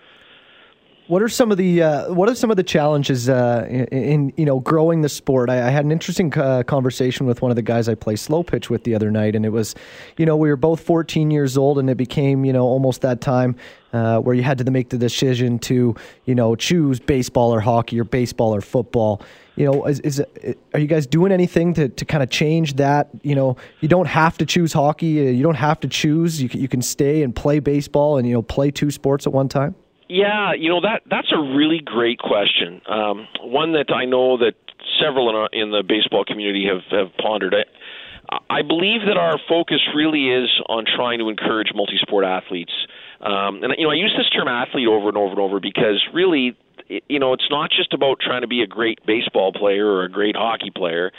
What 1.07 1.21
are 1.21 1.27
some 1.27 1.51
of 1.51 1.57
the 1.57 1.83
uh, 1.83 2.13
what 2.13 2.29
are 2.29 2.35
some 2.35 2.49
of 2.49 2.55
the 2.55 2.63
challenges 2.63 3.27
uh, 3.27 3.67
in, 3.69 3.85
in, 3.87 4.33
you 4.37 4.45
know 4.45 4.61
growing 4.61 5.01
the 5.01 5.09
sport? 5.09 5.49
I, 5.49 5.67
I 5.67 5.69
had 5.69 5.83
an 5.83 5.91
interesting 5.91 6.33
uh, 6.37 6.63
conversation 6.63 7.25
with 7.25 7.41
one 7.41 7.51
of 7.51 7.57
the 7.57 7.61
guys 7.61 7.89
I 7.89 7.95
play 7.95 8.15
slow 8.15 8.41
pitch 8.41 8.69
with 8.69 8.85
the 8.85 8.95
other 8.95 9.11
night, 9.11 9.35
and 9.35 9.45
it 9.45 9.49
was, 9.49 9.75
you 10.15 10.25
know, 10.25 10.37
we 10.37 10.47
were 10.47 10.55
both 10.55 10.79
14 10.79 11.29
years 11.29 11.57
old, 11.57 11.77
and 11.77 11.89
it 11.89 11.97
became 11.97 12.45
you 12.45 12.53
know 12.53 12.63
almost 12.63 13.01
that 13.01 13.19
time 13.19 13.57
uh, 13.91 14.19
where 14.19 14.33
you 14.33 14.43
had 14.43 14.57
to 14.59 14.71
make 14.71 14.89
the 14.89 14.97
decision 14.97 15.59
to 15.59 15.93
you 16.23 16.35
know 16.35 16.55
choose 16.55 17.01
baseball 17.01 17.53
or 17.53 17.59
hockey 17.59 17.99
or 17.99 18.05
baseball 18.05 18.55
or 18.55 18.61
football. 18.61 19.21
You 19.57 19.65
know, 19.65 19.85
is, 19.85 19.99
is 19.99 20.23
are 20.73 20.79
you 20.79 20.87
guys 20.87 21.05
doing 21.05 21.33
anything 21.33 21.73
to, 21.73 21.89
to 21.89 22.05
kind 22.05 22.23
of 22.23 22.29
change 22.29 22.75
that? 22.77 23.09
You 23.23 23.35
know, 23.35 23.57
you 23.81 23.89
don't 23.89 24.07
have 24.07 24.37
to 24.37 24.45
choose 24.45 24.71
hockey. 24.71 25.19
Uh, 25.19 25.31
you 25.31 25.43
don't 25.43 25.55
have 25.55 25.81
to 25.81 25.89
choose. 25.89 26.41
You 26.41 26.47
can, 26.47 26.61
you 26.61 26.69
can 26.69 26.81
stay 26.81 27.23
and 27.23 27.35
play 27.35 27.59
baseball 27.59 28.17
and 28.17 28.25
you 28.25 28.33
know 28.33 28.41
play 28.41 28.71
two 28.71 28.89
sports 28.89 29.27
at 29.27 29.33
one 29.33 29.49
time. 29.49 29.75
Yeah, 30.13 30.53
you 30.53 30.69
know 30.69 30.81
that 30.81 31.01
that's 31.09 31.33
a 31.33 31.41
really 31.41 31.79
great 31.83 32.19
question. 32.19 32.83
Um, 32.87 33.27
one 33.41 33.73
that 33.73 33.91
I 33.91 34.05
know 34.05 34.37
that 34.37 34.53
several 35.01 35.27
in, 35.31 35.35
our, 35.35 35.49
in 35.51 35.71
the 35.71 35.81
baseball 35.81 36.23
community 36.23 36.69
have 36.69 36.85
have 36.91 37.17
pondered. 37.17 37.55
I, 38.29 38.37
I 38.47 38.61
believe 38.61 39.01
that 39.07 39.17
our 39.17 39.39
focus 39.49 39.81
really 39.95 40.29
is 40.29 40.49
on 40.69 40.85
trying 40.85 41.17
to 41.17 41.29
encourage 41.29 41.69
multi-sport 41.73 42.25
athletes. 42.25 42.73
Um, 43.21 43.63
and 43.63 43.73
you 43.75 43.85
know, 43.85 43.91
I 43.91 43.95
use 43.95 44.13
this 44.15 44.29
term 44.29 44.47
athlete 44.47 44.87
over 44.87 45.09
and 45.09 45.17
over 45.17 45.31
and 45.31 45.39
over 45.39 45.59
because 45.59 46.05
really, 46.13 46.55
you 47.09 47.17
know, 47.17 47.33
it's 47.33 47.49
not 47.49 47.71
just 47.71 47.91
about 47.91 48.19
trying 48.21 48.41
to 48.41 48.47
be 48.47 48.61
a 48.61 48.67
great 48.67 48.99
baseball 49.07 49.51
player 49.51 49.87
or 49.87 50.03
a 50.03 50.09
great 50.09 50.35
hockey 50.35 50.69
player. 50.69 51.11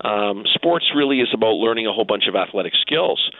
Um, 0.00 0.44
sports 0.54 0.86
really 0.96 1.20
is 1.20 1.28
about 1.34 1.60
learning 1.60 1.86
a 1.86 1.92
whole 1.92 2.06
bunch 2.06 2.24
of 2.26 2.34
athletic 2.34 2.72
skills. 2.80 3.30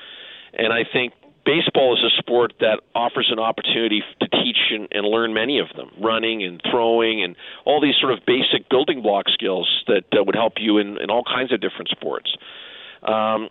And 0.52 0.70
I 0.70 0.84
think 0.84 1.14
baseball 1.48 1.96
is 1.96 2.04
a 2.04 2.14
sport 2.20 2.52
that 2.60 2.80
offers 2.94 3.28
an 3.32 3.38
opportunity 3.38 4.02
to 4.20 4.28
teach 4.28 4.58
and, 4.70 4.86
and 4.92 5.06
learn 5.06 5.32
many 5.32 5.58
of 5.58 5.68
them 5.74 5.90
running 5.98 6.44
and 6.44 6.60
throwing 6.70 7.24
and 7.24 7.36
all 7.64 7.80
these 7.80 7.94
sort 7.98 8.12
of 8.12 8.18
basic 8.26 8.68
building 8.68 9.00
block 9.00 9.24
skills 9.32 9.66
that 9.86 10.04
uh, 10.12 10.22
would 10.22 10.34
help 10.34 10.54
you 10.58 10.76
in, 10.76 10.98
in 11.00 11.08
all 11.08 11.24
kinds 11.24 11.50
of 11.50 11.60
different 11.62 11.88
sports. 11.88 12.36
Um, 13.02 13.48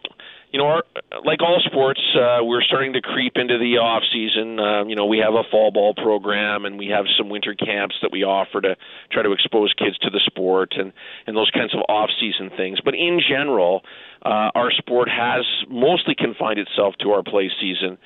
you 0.51 0.59
know, 0.59 0.67
our, 0.67 0.83
like 1.25 1.41
all 1.41 1.61
sports, 1.65 1.99
uh, 2.15 2.39
we're 2.41 2.61
starting 2.61 2.93
to 2.93 3.01
creep 3.01 3.33
into 3.35 3.57
the 3.57 3.77
off 3.77 4.03
season. 4.13 4.59
Uh, 4.59 4.85
you 4.85 4.95
know, 4.95 5.05
we 5.05 5.17
have 5.19 5.33
a 5.33 5.43
fall 5.51 5.71
ball 5.71 5.93
program 5.93 6.65
and 6.65 6.79
we 6.79 6.87
have 6.87 7.05
some 7.17 7.29
winter 7.29 7.53
camps 7.53 7.95
that 8.01 8.11
we 8.11 8.23
offer 8.23 8.61
to 8.61 8.77
try 9.11 9.23
to 9.23 9.33
expose 9.33 9.73
kids 9.77 9.97
to 9.99 10.09
the 10.09 10.21
sport 10.25 10.73
and 10.77 10.93
and 11.25 11.35
those 11.35 11.51
kinds 11.51 11.73
of 11.73 11.81
off 11.89 12.09
season 12.19 12.49
things. 12.55 12.79
But 12.83 12.95
in 12.95 13.19
general, 13.19 13.83
uh, 14.23 14.51
our 14.55 14.71
sport 14.71 15.09
has 15.09 15.45
mostly 15.69 16.15
confined 16.15 16.59
itself 16.59 16.95
to 17.01 17.11
our 17.11 17.23
play 17.23 17.51
season. 17.59 17.97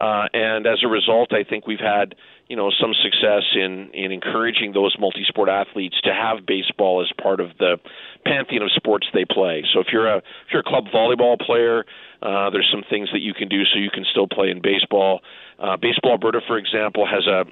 Uh, 0.00 0.28
and 0.32 0.66
as 0.66 0.78
a 0.82 0.88
result, 0.88 1.32
I 1.32 1.44
think 1.44 1.66
we've 1.66 1.78
had 1.78 2.14
you 2.52 2.56
know 2.56 2.70
some 2.70 2.92
success 2.92 3.44
in 3.54 3.88
in 3.94 4.12
encouraging 4.12 4.72
those 4.74 4.94
multi-sport 5.00 5.48
athletes 5.48 5.98
to 6.02 6.12
have 6.12 6.44
baseball 6.44 7.00
as 7.00 7.10
part 7.16 7.40
of 7.40 7.48
the 7.56 7.80
pantheon 8.26 8.60
of 8.60 8.70
sports 8.72 9.06
they 9.14 9.24
play. 9.24 9.64
So 9.72 9.80
if 9.80 9.86
you're 9.90 10.06
a 10.06 10.18
if 10.18 10.52
you're 10.52 10.60
a 10.60 10.62
club 10.62 10.84
volleyball 10.88 11.40
player, 11.40 11.86
uh, 12.20 12.50
there's 12.50 12.68
some 12.70 12.84
things 12.90 13.08
that 13.12 13.20
you 13.20 13.32
can 13.32 13.48
do 13.48 13.64
so 13.64 13.78
you 13.78 13.88
can 13.88 14.04
still 14.04 14.28
play 14.28 14.50
in 14.50 14.60
baseball. 14.60 15.22
Uh, 15.58 15.78
baseball 15.78 16.12
Alberta, 16.12 16.42
for 16.46 16.58
example, 16.58 17.06
has 17.06 17.26
a 17.26 17.46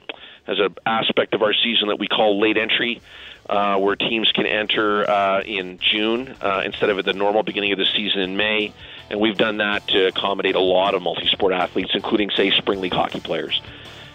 has 0.44 0.58
an 0.58 0.74
aspect 0.84 1.32
of 1.32 1.40
our 1.40 1.54
season 1.54 1.88
that 1.88 1.98
we 1.98 2.06
call 2.06 2.38
late 2.38 2.58
entry, 2.58 3.00
uh, 3.48 3.78
where 3.78 3.96
teams 3.96 4.30
can 4.32 4.44
enter 4.44 5.08
uh, 5.08 5.40
in 5.40 5.78
June 5.78 6.36
uh, 6.42 6.60
instead 6.62 6.90
of 6.90 6.98
at 6.98 7.06
the 7.06 7.14
normal 7.14 7.42
beginning 7.42 7.72
of 7.72 7.78
the 7.78 7.86
season 7.86 8.20
in 8.20 8.36
May 8.36 8.74
and 9.10 9.18
we've 9.18 9.36
done 9.36 9.56
that 9.56 9.88
to 9.88 10.06
accommodate 10.06 10.54
a 10.54 10.60
lot 10.60 10.94
of 10.94 11.02
multi-sport 11.02 11.52
athletes, 11.52 11.90
including, 11.94 12.30
say, 12.30 12.50
spring 12.52 12.80
league 12.80 12.92
hockey 12.92 13.18
players. 13.18 13.60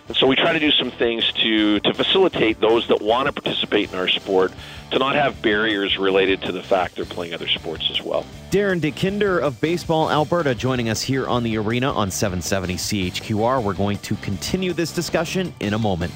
And 0.08 0.16
so 0.16 0.28
we 0.28 0.36
try 0.36 0.54
to 0.54 0.60
do 0.60 0.72
some 0.72 0.92
things 0.92 1.32
to, 1.34 1.80
to 1.80 1.94
facilitate 1.94 2.60
those 2.60 2.88
that 2.90 3.02
want 3.02 3.26
to 3.28 3.34
participate 3.34 3.92
in 3.92 3.98
our 3.98 4.08
sport 4.08 4.52
to 4.92 5.00
not 5.00 5.16
have 5.16 5.42
barriers 5.42 5.98
related 5.98 6.42
to 6.44 6.52
the 6.52 6.62
fact 6.62 6.96
they're 6.96 7.06
playing 7.06 7.34
other 7.34 7.48
sports 7.48 7.90
as 7.90 8.02
well. 8.04 8.26
Darren 8.52 8.80
Dekinder 8.80 9.42
of 9.42 9.60
Baseball 9.60 10.12
Alberta 10.12 10.54
joining 10.54 10.90
us 10.90 11.02
here 11.02 11.28
on 11.28 11.44
the 11.44 11.58
arena 11.58 11.92
on 11.92 12.12
770 12.12 12.76
CHQR. 12.76 13.64
We're 13.64 13.74
going 13.74 13.98
to 14.00 14.16
continue 14.18 14.74
this 14.74 14.92
discussion 14.92 15.54
in 15.60 15.74
a 15.74 15.80
moment. 15.80 16.14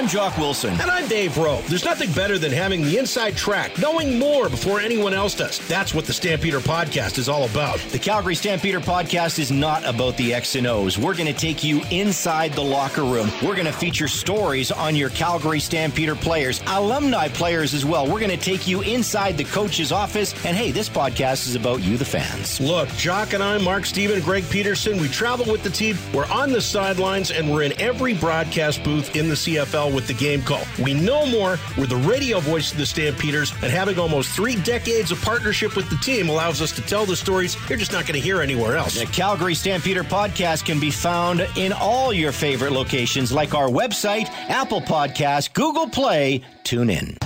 I'm 0.00 0.08
Jock 0.08 0.38
Wilson. 0.38 0.80
And 0.80 0.90
I'm 0.90 1.06
Dave 1.08 1.36
Rowe. 1.36 1.60
There's 1.68 1.84
nothing 1.84 2.10
better 2.12 2.38
than 2.38 2.52
having 2.52 2.80
the 2.80 2.96
inside 2.96 3.36
track, 3.36 3.78
knowing 3.78 4.18
more 4.18 4.48
before 4.48 4.80
anyone 4.80 5.12
else 5.12 5.34
does. 5.34 5.58
That's 5.68 5.92
what 5.92 6.06
the 6.06 6.14
Stampeder 6.14 6.60
podcast 6.60 7.18
is 7.18 7.28
all 7.28 7.44
about. 7.44 7.80
The 7.90 7.98
Calgary 7.98 8.34
Stampeder 8.34 8.80
podcast 8.80 9.38
is 9.38 9.52
not 9.52 9.84
about 9.84 10.16
the 10.16 10.32
X 10.32 10.54
and 10.54 10.66
O's. 10.66 10.96
We're 10.96 11.12
going 11.12 11.26
to 11.26 11.38
take 11.38 11.62
you 11.62 11.82
inside 11.90 12.54
the 12.54 12.62
locker 12.62 13.02
room. 13.02 13.28
We're 13.42 13.54
going 13.54 13.66
to 13.66 13.74
feature 13.74 14.08
stories 14.08 14.72
on 14.72 14.96
your 14.96 15.10
Calgary 15.10 15.60
Stampeder 15.60 16.14
players, 16.14 16.62
alumni 16.66 17.28
players 17.28 17.74
as 17.74 17.84
well. 17.84 18.10
We're 18.10 18.20
going 18.20 18.30
to 18.30 18.38
take 18.38 18.66
you 18.66 18.80
inside 18.80 19.36
the 19.36 19.44
coach's 19.44 19.92
office. 19.92 20.32
And 20.46 20.56
hey, 20.56 20.70
this 20.70 20.88
podcast 20.88 21.46
is 21.46 21.56
about 21.56 21.82
you, 21.82 21.98
the 21.98 22.06
fans. 22.06 22.58
Look, 22.58 22.88
Jock 22.96 23.34
and 23.34 23.42
I, 23.42 23.58
Mark 23.58 23.84
Steven, 23.84 24.22
Greg 24.22 24.48
Peterson, 24.48 24.96
we 24.96 25.08
travel 25.08 25.44
with 25.52 25.62
the 25.62 25.68
team. 25.68 25.98
We're 26.14 26.30
on 26.32 26.52
the 26.52 26.62
sidelines 26.62 27.30
and 27.30 27.50
we're 27.50 27.64
in 27.64 27.78
every 27.78 28.14
broadcast 28.14 28.82
booth 28.82 29.14
in 29.14 29.28
the 29.28 29.34
CFL 29.34 29.89
with 29.94 30.06
the 30.06 30.14
game 30.14 30.42
call. 30.42 30.62
We 30.82 30.94
know 30.94 31.26
more. 31.26 31.58
We're 31.76 31.86
the 31.86 31.96
radio 31.96 32.40
voice 32.40 32.72
of 32.72 32.78
the 32.78 32.86
Stampeders, 32.86 33.52
and 33.62 33.72
having 33.72 33.98
almost 33.98 34.30
three 34.30 34.56
decades 34.62 35.10
of 35.10 35.20
partnership 35.22 35.76
with 35.76 35.88
the 35.90 35.96
team 35.96 36.28
allows 36.28 36.60
us 36.60 36.72
to 36.72 36.82
tell 36.82 37.06
the 37.06 37.16
stories 37.16 37.56
you're 37.68 37.78
just 37.78 37.92
not 37.92 38.04
going 38.06 38.14
to 38.14 38.20
hear 38.20 38.40
anywhere 38.40 38.76
else. 38.76 38.98
The 38.98 39.06
Calgary 39.06 39.54
Stampeder 39.54 40.04
podcast 40.04 40.64
can 40.64 40.80
be 40.80 40.90
found 40.90 41.46
in 41.56 41.72
all 41.72 42.12
your 42.12 42.32
favorite 42.32 42.72
locations, 42.72 43.32
like 43.32 43.54
our 43.54 43.68
website, 43.68 44.28
Apple 44.48 44.80
Podcast, 44.80 45.52
Google 45.52 45.88
Play. 45.88 46.42
Tune 46.64 46.90
in. 46.90 47.16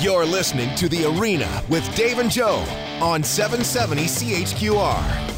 You're 0.00 0.24
listening 0.24 0.74
to 0.76 0.88
The 0.88 1.04
Arena 1.04 1.62
with 1.68 1.94
Dave 1.94 2.18
and 2.18 2.30
Joe 2.30 2.64
on 3.02 3.22
770 3.22 4.04
CHQR. 4.04 5.29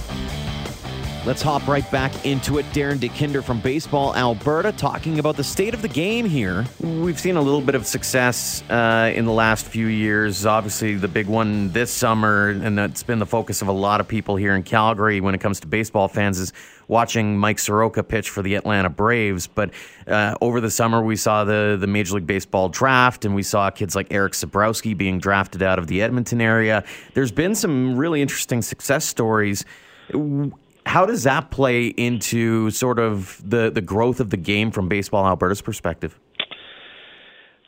Let's 1.25 1.41
hop 1.41 1.69
right 1.69 1.89
back 1.93 2.27
into 2.27 2.59
it. 2.59 2.67
Darren 2.73 2.97
Dekinder 2.97 3.45
from 3.45 3.61
Baseball 3.61 4.13
Alberta 4.17 4.73
talking 4.73 5.21
about 5.21 5.37
the 5.37 5.45
state 5.45 5.73
of 5.73 5.81
the 5.81 5.87
game 5.87 6.27
here. 6.27 6.65
We've 6.81 7.19
seen 7.19 7.37
a 7.37 7.41
little 7.41 7.61
bit 7.61 7.77
of 7.77 7.87
success 7.87 8.65
uh, 8.69 9.13
in 9.15 9.25
the 9.25 9.33
last 9.33 9.65
few 9.65 9.87
years. 9.87 10.45
Obviously, 10.45 10.97
the 10.97 11.07
big 11.07 11.29
one 11.29 11.71
this 11.71 11.93
summer, 11.93 12.49
and 12.49 12.77
that's 12.77 13.05
been 13.05 13.21
the 13.21 13.27
focus 13.27 13.63
of 13.63 13.69
a 13.69 13.73
lot 13.73 14.01
of 14.01 14.09
people 14.09 14.35
here 14.35 14.57
in 14.57 14.65
Calgary 14.65 15.21
when 15.21 15.33
it 15.33 15.41
comes 15.41 15.61
to 15.61 15.69
baseball 15.69 16.09
fans, 16.09 16.41
is 16.41 16.53
watching 16.89 17.39
Mike 17.39 17.61
Soroka 17.61 18.03
pitch 18.03 18.29
for 18.29 18.43
the 18.43 18.57
Atlanta 18.57 18.91
Braves. 18.91 19.47
But 19.47 19.71
uh, 20.09 20.35
over 20.41 20.61
the 20.61 20.73
summer, 20.73 21.05
we 21.05 21.15
saw 21.15 21.45
the, 21.45 21.77
the 21.79 21.87
Major 21.87 22.17
League 22.17 22.27
Baseball 22.27 22.69
draft, 22.69 23.25
and 23.25 23.33
we 23.33 23.45
saw 23.45 23.71
kids 23.71 23.95
like 23.95 24.13
Erik 24.13 24.33
Sabrowski 24.33 24.99
being 24.99 25.21
drafted 25.21 25.63
out 25.63 25.79
of 25.79 25.87
the 25.87 26.03
Edmonton 26.03 26.41
area. 26.41 26.83
There's 27.15 27.31
been 27.31 27.55
some 27.55 27.97
really 27.97 28.23
interesting 28.23 28.61
success 28.61 29.05
stories 29.05 29.65
how 30.87 31.07
does 31.07 31.23
that 31.25 31.51
play 31.51 31.87
into 31.87 32.71
sort 32.71 32.99
of 32.99 33.41
the, 33.49 33.71
the 33.71 33.81
growth 33.81 34.21
of 34.21 34.31
the 34.31 34.37
game 34.37 34.71
from 34.71 34.89
Baseball 34.89 35.27
Alberta's 35.27 35.63
perspective? 35.63 36.19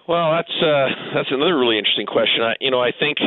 Well, 0.06 0.32
that's 0.32 0.62
uh, 0.62 1.14
that's 1.14 1.30
another 1.30 1.58
really 1.58 1.78
interesting 1.78 2.06
question. 2.06 2.42
I, 2.42 2.54
you 2.60 2.70
know, 2.70 2.82
I 2.82 2.90
think 2.92 3.18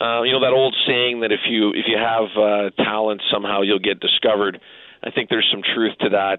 uh, 0.00 0.22
you 0.22 0.32
know 0.32 0.40
that 0.40 0.52
old 0.52 0.76
saying 0.86 1.20
that 1.20 1.32
if 1.32 1.40
you 1.48 1.70
if 1.70 1.86
you 1.88 1.98
have 1.98 2.28
uh, 2.38 2.70
talent, 2.84 3.20
somehow 3.32 3.62
you'll 3.62 3.80
get 3.80 3.98
discovered. 3.98 4.60
I 5.02 5.10
think 5.10 5.28
there's 5.28 5.48
some 5.50 5.62
truth 5.74 5.92
to 6.00 6.10
that. 6.10 6.38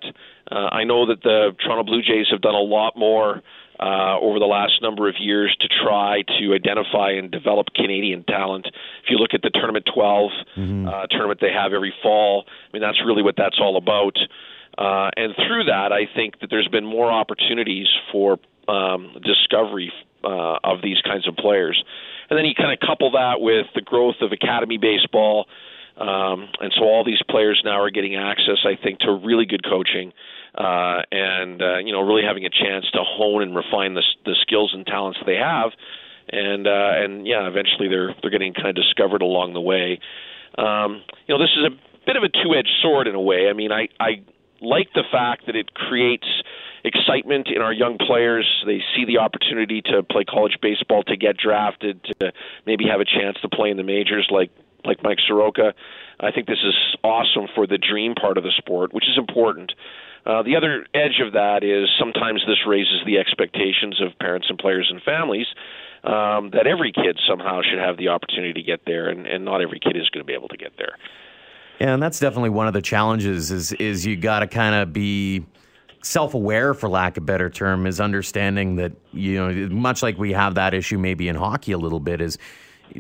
Uh, 0.50 0.70
I 0.72 0.86
know 0.86 1.06
that 1.08 1.22
the 1.24 1.52
Toronto 1.64 1.84
Blue 1.84 2.02
Jays 2.02 2.28
have 2.32 2.42
done 2.42 2.56
a 2.56 2.62
lot 2.62 2.98
more 2.98 3.42
uh, 3.80 4.20
over 4.20 4.40
the 4.40 4.46
last 4.46 4.82
number 4.82 5.10
of 5.10 5.16
years 5.20 5.56
to 5.60 5.68
try 5.68 6.24
to 6.40 6.54
identify 6.54 7.12
and 7.12 7.32
develop 7.32 7.68
Canadian 7.76 8.24
talent. 8.24 8.68
If 9.04 9.10
you 9.10 9.18
look 9.18 9.34
at 9.34 9.42
the 9.42 9.50
Tournament 9.50 9.88
12 9.94 10.32
mm-hmm. 10.58 10.88
uh, 10.88 11.08
tournament 11.08 11.40
they 11.42 11.52
have 11.52 11.74
every 11.74 11.94
fall, 12.02 12.46
I 12.48 12.70
mean 12.74 12.82
that's 12.82 13.02
really 13.06 13.24
what 13.24 13.36
that's 13.38 13.60
all 13.60 13.78
about. 13.78 14.18
Uh, 14.78 15.10
and 15.16 15.34
through 15.36 15.66
that, 15.66 15.92
I 15.92 16.08
think 16.14 16.40
that 16.42 16.50
there's 16.50 16.68
been 16.68 16.86
more 16.86 17.12
opportunities 17.12 17.88
for 18.12 18.40
um, 18.68 19.16
discovery 19.24 19.92
uh, 20.24 20.58
of 20.64 20.82
these 20.82 21.00
kinds 21.02 21.28
of 21.28 21.36
players. 21.36 21.82
And 22.30 22.38
then 22.38 22.46
you 22.46 22.56
kind 22.56 22.74
of 22.74 22.80
couple 22.86 23.12
that 23.12 23.40
with 23.40 23.68
the 23.76 23.82
growth 23.82 24.16
of 24.22 24.32
academy 24.32 24.78
baseball. 24.78 25.46
Um, 25.98 26.50
and 26.60 26.74
so 26.76 26.84
all 26.84 27.06
these 27.06 27.22
players 27.30 27.62
now 27.64 27.80
are 27.80 27.90
getting 27.90 28.16
access, 28.16 28.66
I 28.66 28.76
think, 28.82 29.00
to 29.00 29.12
really 29.12 29.46
good 29.46 29.64
coaching 29.64 30.12
uh, 30.58 31.02
and 31.12 31.62
uh, 31.62 31.78
you 31.80 31.92
know 31.92 32.02
really 32.02 32.24
having 32.26 32.46
a 32.46 32.50
chance 32.50 32.86
to 32.94 33.00
hone 33.04 33.42
and 33.42 33.56
refine 33.56 33.94
the, 33.94 34.04
the 34.26 34.36
skills 34.42 34.72
and 34.74 34.86
talents 34.86 35.20
they 35.26 35.36
have, 35.36 35.72
and 36.30 36.68
uh, 36.68 36.92
and 36.96 37.28
yeah, 37.28 37.48
eventually 37.48 37.88
they're 37.90 38.16
they're 38.22 38.32
getting 38.32 38.54
kind 38.54 38.70
of 38.70 38.76
discovered 38.76 39.22
along 39.22 39.54
the 39.54 39.62
way. 39.62 40.00
Um, 40.58 41.04
you 41.28 41.36
know, 41.36 41.40
this 41.40 41.52
is 41.58 41.66
a 41.66 42.06
bit 42.06 42.16
of 42.16 42.24
a 42.24 42.30
two-edged 42.30 42.72
sword 42.82 43.08
in 43.08 43.16
a 43.16 43.22
way. 43.22 43.50
I 43.50 43.54
mean, 43.54 43.72
I 43.72 43.90
I 44.00 44.24
like 44.62 44.88
the 44.94 45.04
fact 45.12 45.48
that 45.48 45.56
it 45.56 45.74
creates 45.74 46.28
excitement 46.86 47.48
in 47.54 47.62
our 47.62 47.74
young 47.74 47.98
players. 47.98 48.48
They 48.66 48.82
see 48.96 49.06
the 49.06 49.18
opportunity 49.18 49.82
to 49.82 50.04
play 50.04 50.24
college 50.24 50.58
baseball, 50.62 51.04
to 51.04 51.18
get 51.18 51.36
drafted, 51.36 52.04
to 52.22 52.32
maybe 52.66 52.86
have 52.86 53.02
a 53.02 53.06
chance 53.06 53.38
to 53.42 53.50
play 53.50 53.70
in 53.72 53.78
the 53.78 53.84
majors, 53.84 54.28
like 54.30 54.52
like 54.86 55.04
Mike 55.04 55.18
Soroka. 55.28 55.74
I 56.20 56.32
think 56.32 56.48
this 56.48 56.64
is 56.64 56.76
awesome 57.04 57.48
for 57.54 57.68
the 57.68 57.78
dream 57.78 58.14
part 58.16 58.38
of 58.38 58.44
the 58.44 58.54
sport, 58.56 58.94
which 58.94 59.06
is 59.06 59.18
important. 59.18 59.74
Uh, 60.26 60.42
the 60.42 60.56
other 60.56 60.86
edge 60.94 61.22
of 61.24 61.34
that 61.34 61.64
is 61.64 61.88
sometimes 62.00 62.42
this 62.48 62.58
raises 62.66 63.02
the 63.06 63.18
expectations 63.18 64.02
of 64.02 64.18
parents 64.18 64.48
and 64.50 64.58
players 64.58 64.88
and 64.90 65.02
families 65.04 65.46
um, 66.04 66.50
that 66.52 66.66
every 66.66 66.92
kid 66.92 67.20
somehow 67.28 67.62
should 67.62 67.80
have 67.80 67.98
the 67.98 68.08
opportunity 68.08 68.54
to 68.54 68.64
get 68.64 68.82
there, 68.86 69.10
and, 69.10 69.28
and 69.28 69.46
not 69.46 69.62
every 69.62 69.80
kid 69.80 69.96
is 69.96 70.10
going 70.10 70.24
to 70.24 70.28
be 70.28 70.34
able 70.34 70.48
to 70.48 70.58
get 70.58 70.74
there. 70.78 70.98
Yeah, 71.80 71.94
and 71.94 72.02
that's 72.02 72.20
definitely 72.20 72.52
one 72.52 72.68
of 72.68 72.74
the 72.74 72.82
challenges. 72.82 73.52
Is 73.52 73.74
is 73.74 74.06
you 74.06 74.16
got 74.16 74.40
to 74.40 74.48
kind 74.48 74.76
of 74.76 74.94
be 74.94 75.46
self-aware, 76.02 76.74
for 76.74 76.88
lack 76.88 77.18
of 77.18 77.26
better 77.26 77.50
term, 77.50 77.86
is 77.86 78.00
understanding 78.00 78.78
that 78.78 78.94
you 79.12 79.36
know, 79.36 79.70
much 79.70 80.02
like 80.02 80.18
we 80.18 80.32
have 80.32 80.56
that 80.56 80.74
issue 80.74 80.98
maybe 80.98 81.28
in 81.28 81.36
hockey 81.36 81.72
a 81.72 81.78
little 81.78 82.00
bit, 82.00 82.22
is 82.22 82.38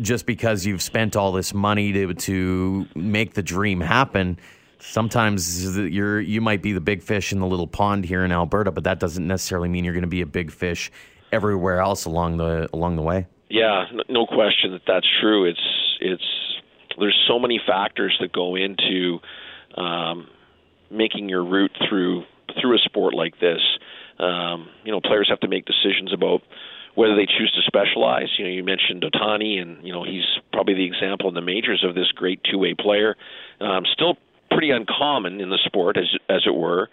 just 0.01 0.25
because 0.25 0.65
you've 0.65 0.81
spent 0.81 1.15
all 1.15 1.31
this 1.31 1.53
money 1.53 1.93
to 1.93 2.13
to 2.13 2.85
make 2.95 3.33
the 3.33 3.43
dream 3.43 3.79
happen 3.81 4.37
sometimes 4.85 5.77
you're 5.77 6.19
you 6.19 6.41
might 6.41 6.61
be 6.61 6.73
the 6.73 6.81
big 6.81 7.01
fish 7.01 7.31
in 7.31 7.39
the 7.39 7.47
little 7.47 7.67
pond 7.67 8.05
here 8.05 8.23
in 8.23 8.31
Alberta, 8.31 8.71
but 8.71 8.83
that 8.83 8.99
doesn't 8.99 9.27
necessarily 9.27 9.69
mean 9.69 9.83
you're 9.83 9.93
going 9.93 10.03
to 10.03 10.07
be 10.07 10.21
a 10.21 10.25
big 10.25 10.51
fish 10.51 10.91
everywhere 11.31 11.79
else 11.79 12.05
along 12.05 12.37
the 12.37 12.69
along 12.73 12.95
the 12.95 13.01
way. 13.01 13.27
Yeah, 13.49 13.85
no 14.09 14.25
question 14.25 14.71
that 14.71 14.81
that's 14.87 15.07
true. 15.21 15.45
It's 15.45 15.59
it's 15.99 16.23
there's 16.97 17.19
so 17.27 17.39
many 17.39 17.59
factors 17.65 18.15
that 18.19 18.31
go 18.31 18.55
into 18.55 19.19
um, 19.75 20.27
making 20.89 21.29
your 21.29 21.43
route 21.43 21.75
through 21.89 22.23
through 22.61 22.75
a 22.75 22.79
sport 22.79 23.13
like 23.13 23.39
this. 23.39 23.61
Um, 24.19 24.69
you 24.83 24.91
know, 24.91 25.01
players 25.01 25.27
have 25.29 25.41
to 25.41 25.47
make 25.47 25.65
decisions 25.65 26.13
about 26.13 26.41
whether 26.95 27.15
they 27.15 27.25
choose 27.25 27.51
to 27.53 27.61
specialize. 27.67 28.29
You 28.37 28.45
know, 28.45 28.51
you 28.51 28.63
mentioned 28.63 29.03
Ohtani, 29.03 29.61
and 29.61 29.85
you 29.85 29.91
know 29.91 30.03
he's 30.03 30.25
probably 30.53 30.75
the 30.75 30.85
example 30.85 31.27
in 31.27 31.35
the 31.35 31.41
majors 31.41 31.83
of 31.87 31.95
this 31.95 32.11
great 32.11 32.41
two-way 32.43 32.73
player. 32.73 33.15
Um, 33.59 33.83
still 33.91 34.17
pretty 34.51 34.71
uncommon 34.71 35.41
in 35.41 35.49
the 35.49 35.59
sport, 35.65 35.97
as 35.97 36.05
as 36.29 36.43
it 36.45 36.55
were. 36.55 36.89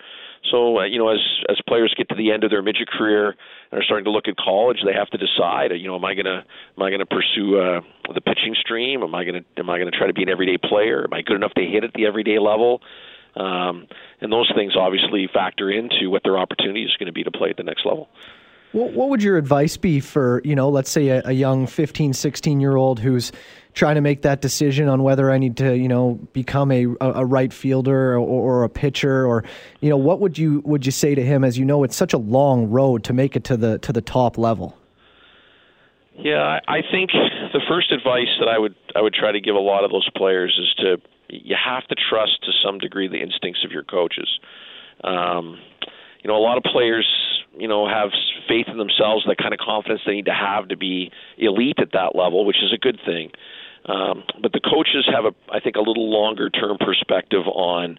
So 0.51 0.81
uh, 0.81 0.85
you 0.85 0.99
know, 0.99 1.09
as 1.09 1.21
as 1.49 1.59
players 1.69 1.95
get 1.97 2.09
to 2.09 2.15
the 2.15 2.33
end 2.33 2.45
of 2.45 2.51
their 2.51 2.63
midget 2.63 2.89
career 2.89 3.37
and 3.71 3.81
are 3.81 3.85
starting 3.85 4.05
to 4.05 4.11
look 4.11 4.29
at 4.29 4.37
college, 4.37 4.79
they 4.85 4.93
have 4.93 5.11
to 5.11 5.19
decide. 5.19 5.71
You 5.73 5.89
know, 5.89 5.97
am 5.97 6.05
I 6.05 6.15
gonna 6.15 6.45
am 6.77 6.83
I 6.83 6.91
gonna 6.91 7.07
pursue 7.07 7.59
uh, 7.59 7.81
the 8.13 8.21
pitching 8.21 8.55
stream? 8.61 9.03
Am 9.03 9.15
I 9.15 9.25
gonna 9.25 9.45
am 9.57 9.71
I 9.71 9.79
gonna 9.79 9.93
try 9.93 10.07
to 10.07 10.13
be 10.13 10.23
an 10.23 10.29
everyday 10.29 10.59
player? 10.59 11.05
Am 11.05 11.13
I 11.13 11.23
good 11.23 11.37
enough 11.37 11.55
to 11.55 11.65
hit 11.65 11.85
at 11.85 11.93
the 11.95 12.07
everyday 12.07 12.39
level? 12.39 12.83
Um, 13.35 13.87
and 14.21 14.31
those 14.31 14.51
things 14.55 14.75
obviously 14.77 15.29
factor 15.33 15.71
into 15.71 16.11
what 16.11 16.23
their 16.23 16.39
opportunity 16.39 16.85
is 16.85 16.95
going 16.99 17.07
to 17.07 17.13
be 17.13 17.25
to 17.25 17.31
play 17.31 17.51
at 17.51 17.57
the 17.57 17.63
next 17.63 17.87
level. 17.87 18.09
What, 18.73 18.93
what 18.93 19.09
would 19.11 19.23
your 19.23 19.39
advice 19.39 19.77
be 19.77 20.01
for, 20.01 20.43
you 20.45 20.55
know, 20.55 20.69
let's 20.69 20.91
say 20.91 21.09
a, 21.09 21.23
a 21.27 21.33
young 21.33 21.67
15, 21.67 22.13
16 22.13 22.61
year 22.61 22.77
old 22.77 23.01
who's 23.01 23.33
trying 23.75 23.95
to 23.95 24.01
make 24.01 24.23
that 24.23 24.41
decision 24.41 24.89
on 24.89 25.03
whether 25.03 25.31
I 25.31 25.39
need 25.39 25.57
to, 25.59 25.77
you 25.77 25.89
know, 25.89 26.19
become 26.33 26.71
a, 26.71 26.87
a 27.01 27.25
right 27.25 27.53
fielder 27.53 28.15
or, 28.15 28.19
or, 28.19 28.65
a 28.65 28.69
pitcher, 28.69 29.27
or 29.27 29.45
you 29.81 29.89
know, 29.89 29.97
what 29.97 30.21
would 30.21 30.39
you 30.39 30.61
would 30.65 30.85
you 30.85 30.93
say 30.93 31.15
to 31.15 31.25
him 31.25 31.45
as 31.45 31.59
you 31.59 31.65
know 31.65 31.85
it's 31.85 31.97
such 31.97 32.13
a 32.13 32.19
long 32.19 32.69
road 32.69 33.05
to 33.05 33.13
make 33.13 33.37
it 33.37 33.45
to 33.45 33.57
the 33.57 33.79
to 33.79 33.93
the 33.93 34.03
top 34.03 34.37
level? 34.37 34.77
Yeah, 36.15 36.61
I 36.69 36.83
think 36.91 37.11
the 37.13 37.63
first 37.69 37.91
advice 37.91 38.29
that 38.41 38.49
I 38.49 38.59
would 38.59 38.75
I 38.95 39.01
would 39.01 39.15
try 39.15 39.33
to 39.33 39.41
give 39.41 39.55
a 39.55 39.61
lot 39.61 39.85
of 39.85 39.91
those 39.91 40.09
players 40.17 40.59
is 40.61 40.75
to 40.85 40.97
you 41.29 41.57
have 41.57 41.87
to 41.87 41.97
trust 42.11 42.43
to 42.45 42.53
some 42.65 42.79
degree 42.79 43.09
the 43.09 43.23
instincts 43.23 43.65
of 43.65 43.73
your 43.73 43.85
coaches. 43.85 44.29
Um, 45.03 45.59
you 46.23 46.29
know, 46.29 46.37
a 46.37 46.45
lot 46.45 46.59
of 46.59 46.63
players 46.63 47.07
you 47.57 47.69
know, 47.69 47.87
have 47.87 48.11
faith 48.49 48.67
in 48.69 48.79
themselves, 48.79 49.25
the 49.27 49.37
kind 49.37 49.53
of 49.53 49.61
confidence 49.61 50.01
they 50.07 50.13
need 50.13 50.27
to 50.27 50.35
have 50.35 50.69
to 50.69 50.77
be 50.77 51.11
elite 51.39 51.79
at 51.79 51.93
that 51.93 52.15
level, 52.15 52.45
which 52.45 52.57
is 52.63 52.73
a 52.73 52.79
good 52.79 52.99
thing. 53.05 53.31
Um, 53.87 54.23
but 54.41 54.53
the 54.53 54.61
coaches 54.61 55.09
have 55.13 55.25
a, 55.25 55.35
I 55.51 55.61
think, 55.61 55.77
a 55.77 55.81
little 55.81 56.11
longer 56.11 56.51
term 56.51 56.79
perspective 56.79 57.47
on 57.47 57.99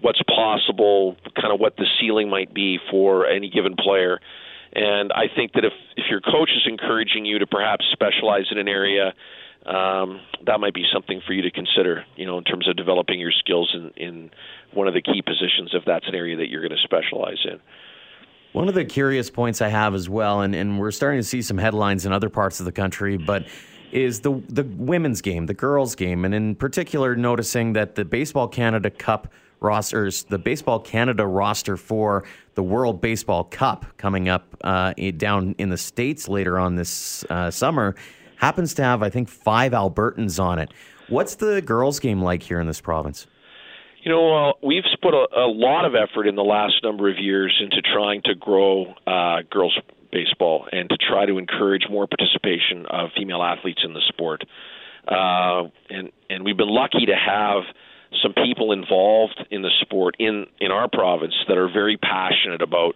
what's 0.00 0.20
possible, 0.22 1.16
kind 1.40 1.52
of 1.54 1.60
what 1.60 1.76
the 1.76 1.86
ceiling 2.00 2.28
might 2.28 2.52
be 2.52 2.78
for 2.90 3.26
any 3.26 3.48
given 3.48 3.76
player. 3.76 4.20
And 4.74 5.12
I 5.12 5.28
think 5.34 5.52
that 5.52 5.64
if 5.64 5.72
if 5.96 6.04
your 6.10 6.20
coach 6.20 6.50
is 6.50 6.66
encouraging 6.66 7.24
you 7.24 7.38
to 7.38 7.46
perhaps 7.46 7.84
specialize 7.92 8.46
in 8.50 8.58
an 8.58 8.68
area, 8.68 9.14
um, 9.66 10.20
that 10.46 10.60
might 10.60 10.74
be 10.74 10.84
something 10.92 11.20
for 11.26 11.32
you 11.32 11.42
to 11.42 11.50
consider. 11.50 12.04
You 12.16 12.26
know, 12.26 12.38
in 12.38 12.44
terms 12.44 12.68
of 12.68 12.76
developing 12.76 13.20
your 13.20 13.32
skills 13.32 13.74
in 13.74 13.90
in 13.96 14.30
one 14.72 14.88
of 14.88 14.94
the 14.94 15.02
key 15.02 15.22
positions, 15.22 15.70
if 15.72 15.84
that's 15.86 16.06
an 16.08 16.14
area 16.14 16.36
that 16.36 16.48
you're 16.48 16.66
going 16.66 16.76
to 16.76 16.82
specialize 16.84 17.38
in. 17.44 17.60
One 18.52 18.68
of 18.68 18.74
the 18.74 18.84
curious 18.84 19.30
points 19.30 19.62
I 19.62 19.68
have 19.68 19.94
as 19.94 20.10
well, 20.10 20.42
and, 20.42 20.54
and 20.54 20.78
we're 20.78 20.90
starting 20.90 21.20
to 21.20 21.24
see 21.26 21.40
some 21.40 21.56
headlines 21.56 22.04
in 22.04 22.12
other 22.12 22.28
parts 22.28 22.60
of 22.60 22.66
the 22.66 22.72
country, 22.72 23.16
but 23.16 23.46
is 23.92 24.20
the 24.20 24.42
the 24.48 24.64
women's 24.64 25.20
game, 25.20 25.46
the 25.46 25.54
girls' 25.54 25.94
game, 25.94 26.24
and 26.24 26.34
in 26.34 26.54
particular, 26.54 27.14
noticing 27.14 27.74
that 27.74 27.94
the 27.94 28.04
Baseball 28.04 28.48
Canada 28.48 28.90
Cup 28.90 29.28
rosters, 29.60 30.24
the 30.24 30.38
Baseball 30.38 30.80
Canada 30.80 31.26
roster 31.26 31.76
for 31.76 32.24
the 32.54 32.62
World 32.62 33.00
Baseball 33.00 33.44
Cup 33.44 33.86
coming 33.96 34.28
up 34.28 34.56
uh, 34.64 34.92
down 35.16 35.54
in 35.58 35.68
the 35.68 35.78
states 35.78 36.28
later 36.28 36.58
on 36.58 36.74
this 36.76 37.24
uh, 37.30 37.50
summer, 37.50 37.94
happens 38.36 38.74
to 38.74 38.82
have 38.82 39.02
I 39.02 39.10
think 39.10 39.28
five 39.28 39.72
Albertans 39.72 40.42
on 40.42 40.58
it. 40.58 40.72
What's 41.08 41.36
the 41.36 41.62
girls' 41.62 42.00
game 42.00 42.22
like 42.22 42.42
here 42.42 42.60
in 42.60 42.66
this 42.66 42.80
province? 42.80 43.26
You 44.02 44.10
know, 44.10 44.34
uh, 44.34 44.52
we've 44.64 44.82
put 45.00 45.14
a, 45.14 45.26
a 45.36 45.46
lot 45.46 45.84
of 45.84 45.94
effort 45.94 46.26
in 46.26 46.34
the 46.34 46.42
last 46.42 46.82
number 46.82 47.08
of 47.08 47.18
years 47.18 47.56
into 47.62 47.80
trying 47.82 48.22
to 48.22 48.34
grow 48.34 48.94
uh, 49.06 49.42
girls 49.48 49.78
baseball 50.12 50.66
and 50.70 50.88
to 50.90 50.96
try 50.96 51.26
to 51.26 51.38
encourage 51.38 51.84
more 51.90 52.06
participation 52.06 52.86
of 52.86 53.10
female 53.16 53.42
athletes 53.42 53.80
in 53.84 53.94
the 53.94 54.02
sport. 54.08 54.44
Uh, 55.08 55.64
and 55.90 56.12
and 56.30 56.44
we've 56.44 56.56
been 56.56 56.68
lucky 56.68 57.06
to 57.06 57.16
have 57.16 57.62
some 58.22 58.32
people 58.34 58.72
involved 58.72 59.44
in 59.50 59.62
the 59.62 59.70
sport 59.80 60.14
in 60.18 60.46
in 60.60 60.70
our 60.70 60.88
province 60.88 61.34
that 61.48 61.58
are 61.58 61.68
very 61.68 61.96
passionate 61.96 62.62
about 62.62 62.94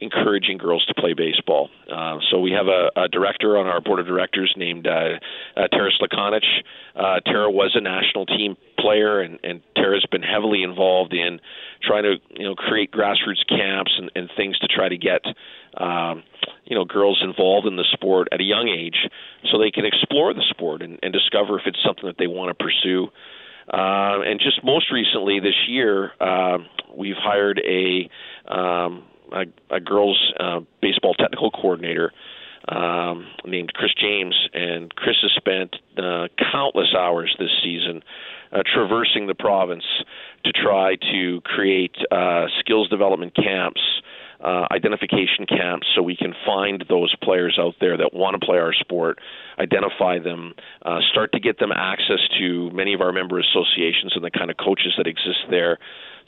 encouraging 0.00 0.58
girls 0.58 0.84
to 0.86 0.94
play 0.94 1.12
baseball. 1.12 1.70
Uh, 1.92 2.18
so 2.30 2.38
we 2.38 2.52
have 2.52 2.66
a, 2.68 2.90
a 2.96 3.08
director 3.08 3.56
on 3.56 3.66
our 3.66 3.80
board 3.80 3.98
of 3.98 4.06
directors 4.06 4.52
named 4.56 4.86
uh, 4.86 5.18
uh, 5.56 5.68
Tara 5.68 5.90
Slakonich. 6.00 6.62
Uh, 6.94 7.20
Tara 7.20 7.50
was 7.50 7.72
a 7.74 7.80
national 7.80 8.26
team 8.26 8.56
player, 8.78 9.20
and, 9.20 9.38
and 9.42 9.60
Tara's 9.76 10.06
been 10.10 10.22
heavily 10.22 10.62
involved 10.62 11.12
in 11.12 11.40
trying 11.82 12.04
to 12.04 12.16
you 12.30 12.44
know 12.44 12.54
create 12.54 12.92
grassroots 12.92 13.46
camps 13.48 13.92
and, 13.98 14.10
and 14.14 14.30
things 14.36 14.58
to 14.60 14.68
try 14.68 14.88
to 14.88 14.96
get 14.96 15.22
um, 15.76 16.22
you 16.64 16.76
know 16.76 16.84
girls 16.84 17.20
involved 17.22 17.66
in 17.66 17.76
the 17.76 17.86
sport 17.92 18.28
at 18.32 18.40
a 18.40 18.44
young 18.44 18.68
age, 18.68 19.08
so 19.50 19.58
they 19.58 19.70
can 19.70 19.84
explore 19.84 20.32
the 20.32 20.44
sport 20.50 20.82
and, 20.82 20.98
and 21.02 21.12
discover 21.12 21.58
if 21.58 21.66
it's 21.66 21.82
something 21.84 22.06
that 22.06 22.18
they 22.18 22.26
want 22.26 22.56
to 22.56 22.64
pursue. 22.64 23.08
Uh, 23.72 24.22
and 24.24 24.40
just 24.40 24.64
most 24.64 24.90
recently 24.90 25.40
this 25.40 25.68
year, 25.68 26.12
uh, 26.20 26.56
we've 26.96 27.18
hired 27.18 27.60
a 27.66 28.08
um, 28.50 29.04
a, 29.32 29.74
a 29.74 29.80
girls 29.80 30.32
uh, 30.38 30.60
baseball 30.80 31.14
technical 31.14 31.50
coordinator 31.50 32.12
um, 32.68 33.26
named 33.44 33.72
Chris 33.72 33.92
James, 33.98 34.34
and 34.52 34.94
Chris 34.94 35.16
has 35.22 35.32
spent 35.36 35.76
uh, 35.96 36.28
countless 36.52 36.94
hours 36.96 37.34
this 37.38 37.50
season 37.62 38.02
uh, 38.52 38.62
traversing 38.72 39.26
the 39.26 39.34
province 39.34 39.84
to 40.44 40.52
try 40.52 40.96
to 41.12 41.40
create 41.44 41.96
uh, 42.10 42.46
skills 42.60 42.88
development 42.88 43.34
camps. 43.34 43.80
Uh, 44.40 44.68
identification 44.70 45.46
camps 45.48 45.84
so 45.96 46.00
we 46.00 46.14
can 46.14 46.32
find 46.46 46.84
those 46.88 47.12
players 47.24 47.58
out 47.60 47.74
there 47.80 47.96
that 47.96 48.14
want 48.14 48.40
to 48.40 48.46
play 48.46 48.56
our 48.56 48.72
sport, 48.72 49.18
identify 49.58 50.20
them, 50.20 50.54
uh, 50.86 51.00
start 51.10 51.32
to 51.32 51.40
get 51.40 51.58
them 51.58 51.72
access 51.74 52.20
to 52.38 52.70
many 52.70 52.94
of 52.94 53.00
our 53.00 53.10
member 53.10 53.40
associations 53.40 54.12
and 54.14 54.22
the 54.22 54.30
kind 54.30 54.48
of 54.48 54.56
coaches 54.56 54.94
that 54.96 55.08
exist 55.08 55.40
there, 55.50 55.76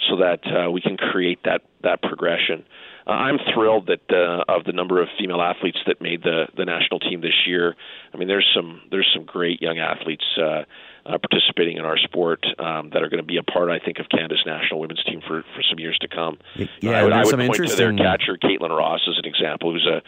so 0.09 0.17
that 0.17 0.41
uh, 0.47 0.71
we 0.71 0.81
can 0.81 0.97
create 0.97 1.41
that 1.45 1.63
that 1.83 2.03
progression. 2.03 2.65
Uh, 3.07 3.11
I'm 3.11 3.39
thrilled 3.55 3.89
that 3.89 4.13
uh, 4.13 4.45
of 4.53 4.65
the 4.65 4.73
number 4.73 5.01
of 5.03 5.09
female 5.19 5.41
athletes 5.41 5.79
that 5.87 6.01
made 6.01 6.23
the 6.23 6.47
the 6.57 6.65
national 6.65 7.01
team 7.01 7.21
this 7.21 7.47
year. 7.47 7.77
I 8.13 8.17
mean, 8.17 8.29
there's 8.29 8.49
some 8.55 8.83
there's 8.91 9.11
some 9.15 9.25
great 9.25 9.61
young 9.61 9.79
athletes 9.79 10.25
uh, 10.39 10.65
uh, 11.07 11.19
participating 11.19 11.77
in 11.77 11.85
our 11.85 11.97
sport 11.97 12.45
um, 12.59 12.91
that 12.91 13.03
are 13.03 13.09
going 13.09 13.23
to 13.23 13.27
be 13.27 13.39
a 13.39 13.43
part, 13.43 13.71
I 13.71 13.79
think, 13.79 13.99
of 13.99 14.09
Canada's 14.09 14.43
national 14.47 14.81
women's 14.81 15.03
team 15.05 15.21
for 15.27 15.43
for 15.55 15.63
some 15.69 15.79
years 15.79 15.99
to 16.01 16.09
come. 16.09 16.39
Yeah, 16.81 16.93
I 16.93 17.05
would, 17.05 17.13
I 17.13 17.19
would 17.19 17.27
some 17.29 17.41
point 17.41 17.51
interesting... 17.51 17.97
to 17.97 18.03
their 18.03 18.17
catcher, 18.17 18.37
Caitlin 18.37 18.77
Ross, 18.77 19.01
as 19.09 19.19
an 19.19 19.25
example, 19.25 19.73
who's 19.73 19.87
a 19.87 20.03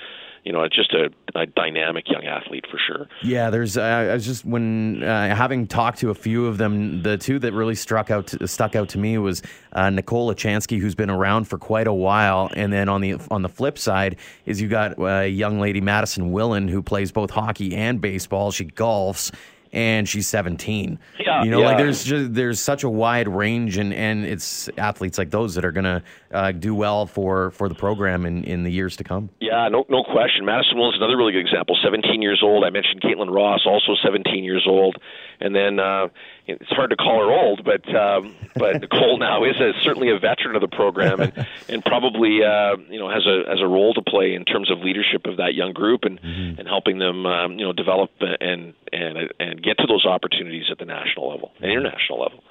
you 0.44 0.52
know, 0.52 0.66
just 0.68 0.92
a, 0.92 1.10
a, 1.36 1.46
dynamic 1.46 2.08
young 2.08 2.24
athlete 2.24 2.64
for 2.68 2.78
sure. 2.78 3.08
Yeah, 3.22 3.50
there's. 3.50 3.76
Uh, 3.76 3.82
I 3.82 4.14
was 4.14 4.26
just 4.26 4.44
when 4.44 5.02
uh, 5.02 5.34
having 5.34 5.68
talked 5.68 5.98
to 5.98 6.10
a 6.10 6.14
few 6.14 6.46
of 6.46 6.58
them, 6.58 7.02
the 7.02 7.16
two 7.16 7.38
that 7.38 7.52
really 7.52 7.76
struck 7.76 8.10
out 8.10 8.34
stuck 8.46 8.74
out 8.74 8.88
to 8.90 8.98
me 8.98 9.18
was 9.18 9.42
uh, 9.72 9.90
Nicole 9.90 10.32
Luchanski, 10.32 10.80
who's 10.80 10.96
been 10.96 11.10
around 11.10 11.44
for 11.44 11.58
quite 11.58 11.86
a 11.86 11.92
while, 11.92 12.50
and 12.56 12.72
then 12.72 12.88
on 12.88 13.00
the 13.00 13.16
on 13.30 13.42
the 13.42 13.48
flip 13.48 13.78
side 13.78 14.16
is 14.44 14.60
you 14.60 14.68
got 14.68 14.98
a 14.98 15.04
uh, 15.04 15.20
young 15.22 15.60
lady 15.60 15.80
Madison 15.80 16.32
Willen 16.32 16.66
who 16.66 16.82
plays 16.82 17.12
both 17.12 17.30
hockey 17.30 17.76
and 17.76 18.00
baseball. 18.00 18.50
She 18.50 18.64
golfs 18.64 19.32
and 19.72 20.08
she's 20.08 20.26
17. 20.28 20.98
Yeah, 21.18 21.44
you 21.44 21.50
know, 21.50 21.60
yeah. 21.60 21.66
like 21.66 21.78
there's 21.78 22.04
just, 22.04 22.34
there's 22.34 22.60
such 22.60 22.84
a 22.84 22.88
wide 22.88 23.28
range, 23.28 23.76
and, 23.76 23.92
and 23.92 24.24
it's 24.24 24.68
athletes 24.78 25.18
like 25.18 25.30
those 25.30 25.54
that 25.54 25.64
are 25.64 25.72
gonna 25.72 26.02
uh, 26.32 26.52
do 26.52 26.74
well 26.74 27.06
for, 27.06 27.50
for 27.52 27.68
the 27.68 27.74
program 27.74 28.24
in, 28.26 28.44
in 28.44 28.62
the 28.64 28.70
years 28.70 28.96
to 28.96 29.04
come. 29.04 29.30
Yeah, 29.40 29.68
no 29.68 29.84
no 29.88 30.02
question. 30.04 30.44
Madison 30.44 30.78
Willen 30.78 30.94
is 30.94 31.00
another 31.00 31.16
really 31.16 31.32
good 31.32 31.46
example. 31.46 31.76
17 31.82 32.22
years 32.22 32.40
old. 32.42 32.64
I 32.64 32.70
mentioned 32.70 33.02
Caitlin 33.02 33.34
Ross, 33.34 33.62
also 33.66 33.94
17 34.02 34.44
years 34.44 34.64
old, 34.66 34.96
and 35.40 35.54
then 35.54 35.78
uh, 35.78 36.08
it's 36.46 36.70
hard 36.70 36.90
to 36.90 36.96
call 36.96 37.20
her 37.20 37.32
old, 37.32 37.64
but 37.64 37.94
um, 37.94 38.34
but 38.56 38.80
Nicole 38.80 39.18
now 39.18 39.44
is 39.44 39.56
a, 39.60 39.72
certainly 39.82 40.10
a 40.10 40.18
veteran 40.18 40.54
of 40.56 40.62
the 40.62 40.68
program, 40.68 41.20
and 41.20 41.46
and 41.68 41.84
probably 41.84 42.42
uh, 42.44 42.76
you 42.88 42.98
know 42.98 43.08
has 43.10 43.26
a 43.26 43.48
has 43.48 43.60
a 43.60 43.66
role 43.66 43.94
to 43.94 44.02
play 44.02 44.34
in 44.34 44.44
terms 44.44 44.70
of 44.70 44.78
leadership 44.78 45.26
of 45.26 45.36
that 45.36 45.54
young 45.54 45.72
group 45.72 46.04
and 46.04 46.12
Mm-hmm. 46.22 46.60
and 46.60 46.68
helping 46.68 46.98
them 46.98 47.26
um, 47.26 47.58
you 47.58 47.64
know 47.64 47.72
develop 47.72 48.10
and 48.20 48.74
and 48.92 49.32
and 49.40 49.61
get 49.62 49.78
to 49.78 49.86
those 49.86 50.06
opportunities 50.06 50.64
at 50.70 50.78
the 50.78 50.84
national 50.84 51.30
level 51.30 51.52
and 51.60 51.70
international 51.70 52.20
level. 52.20 52.42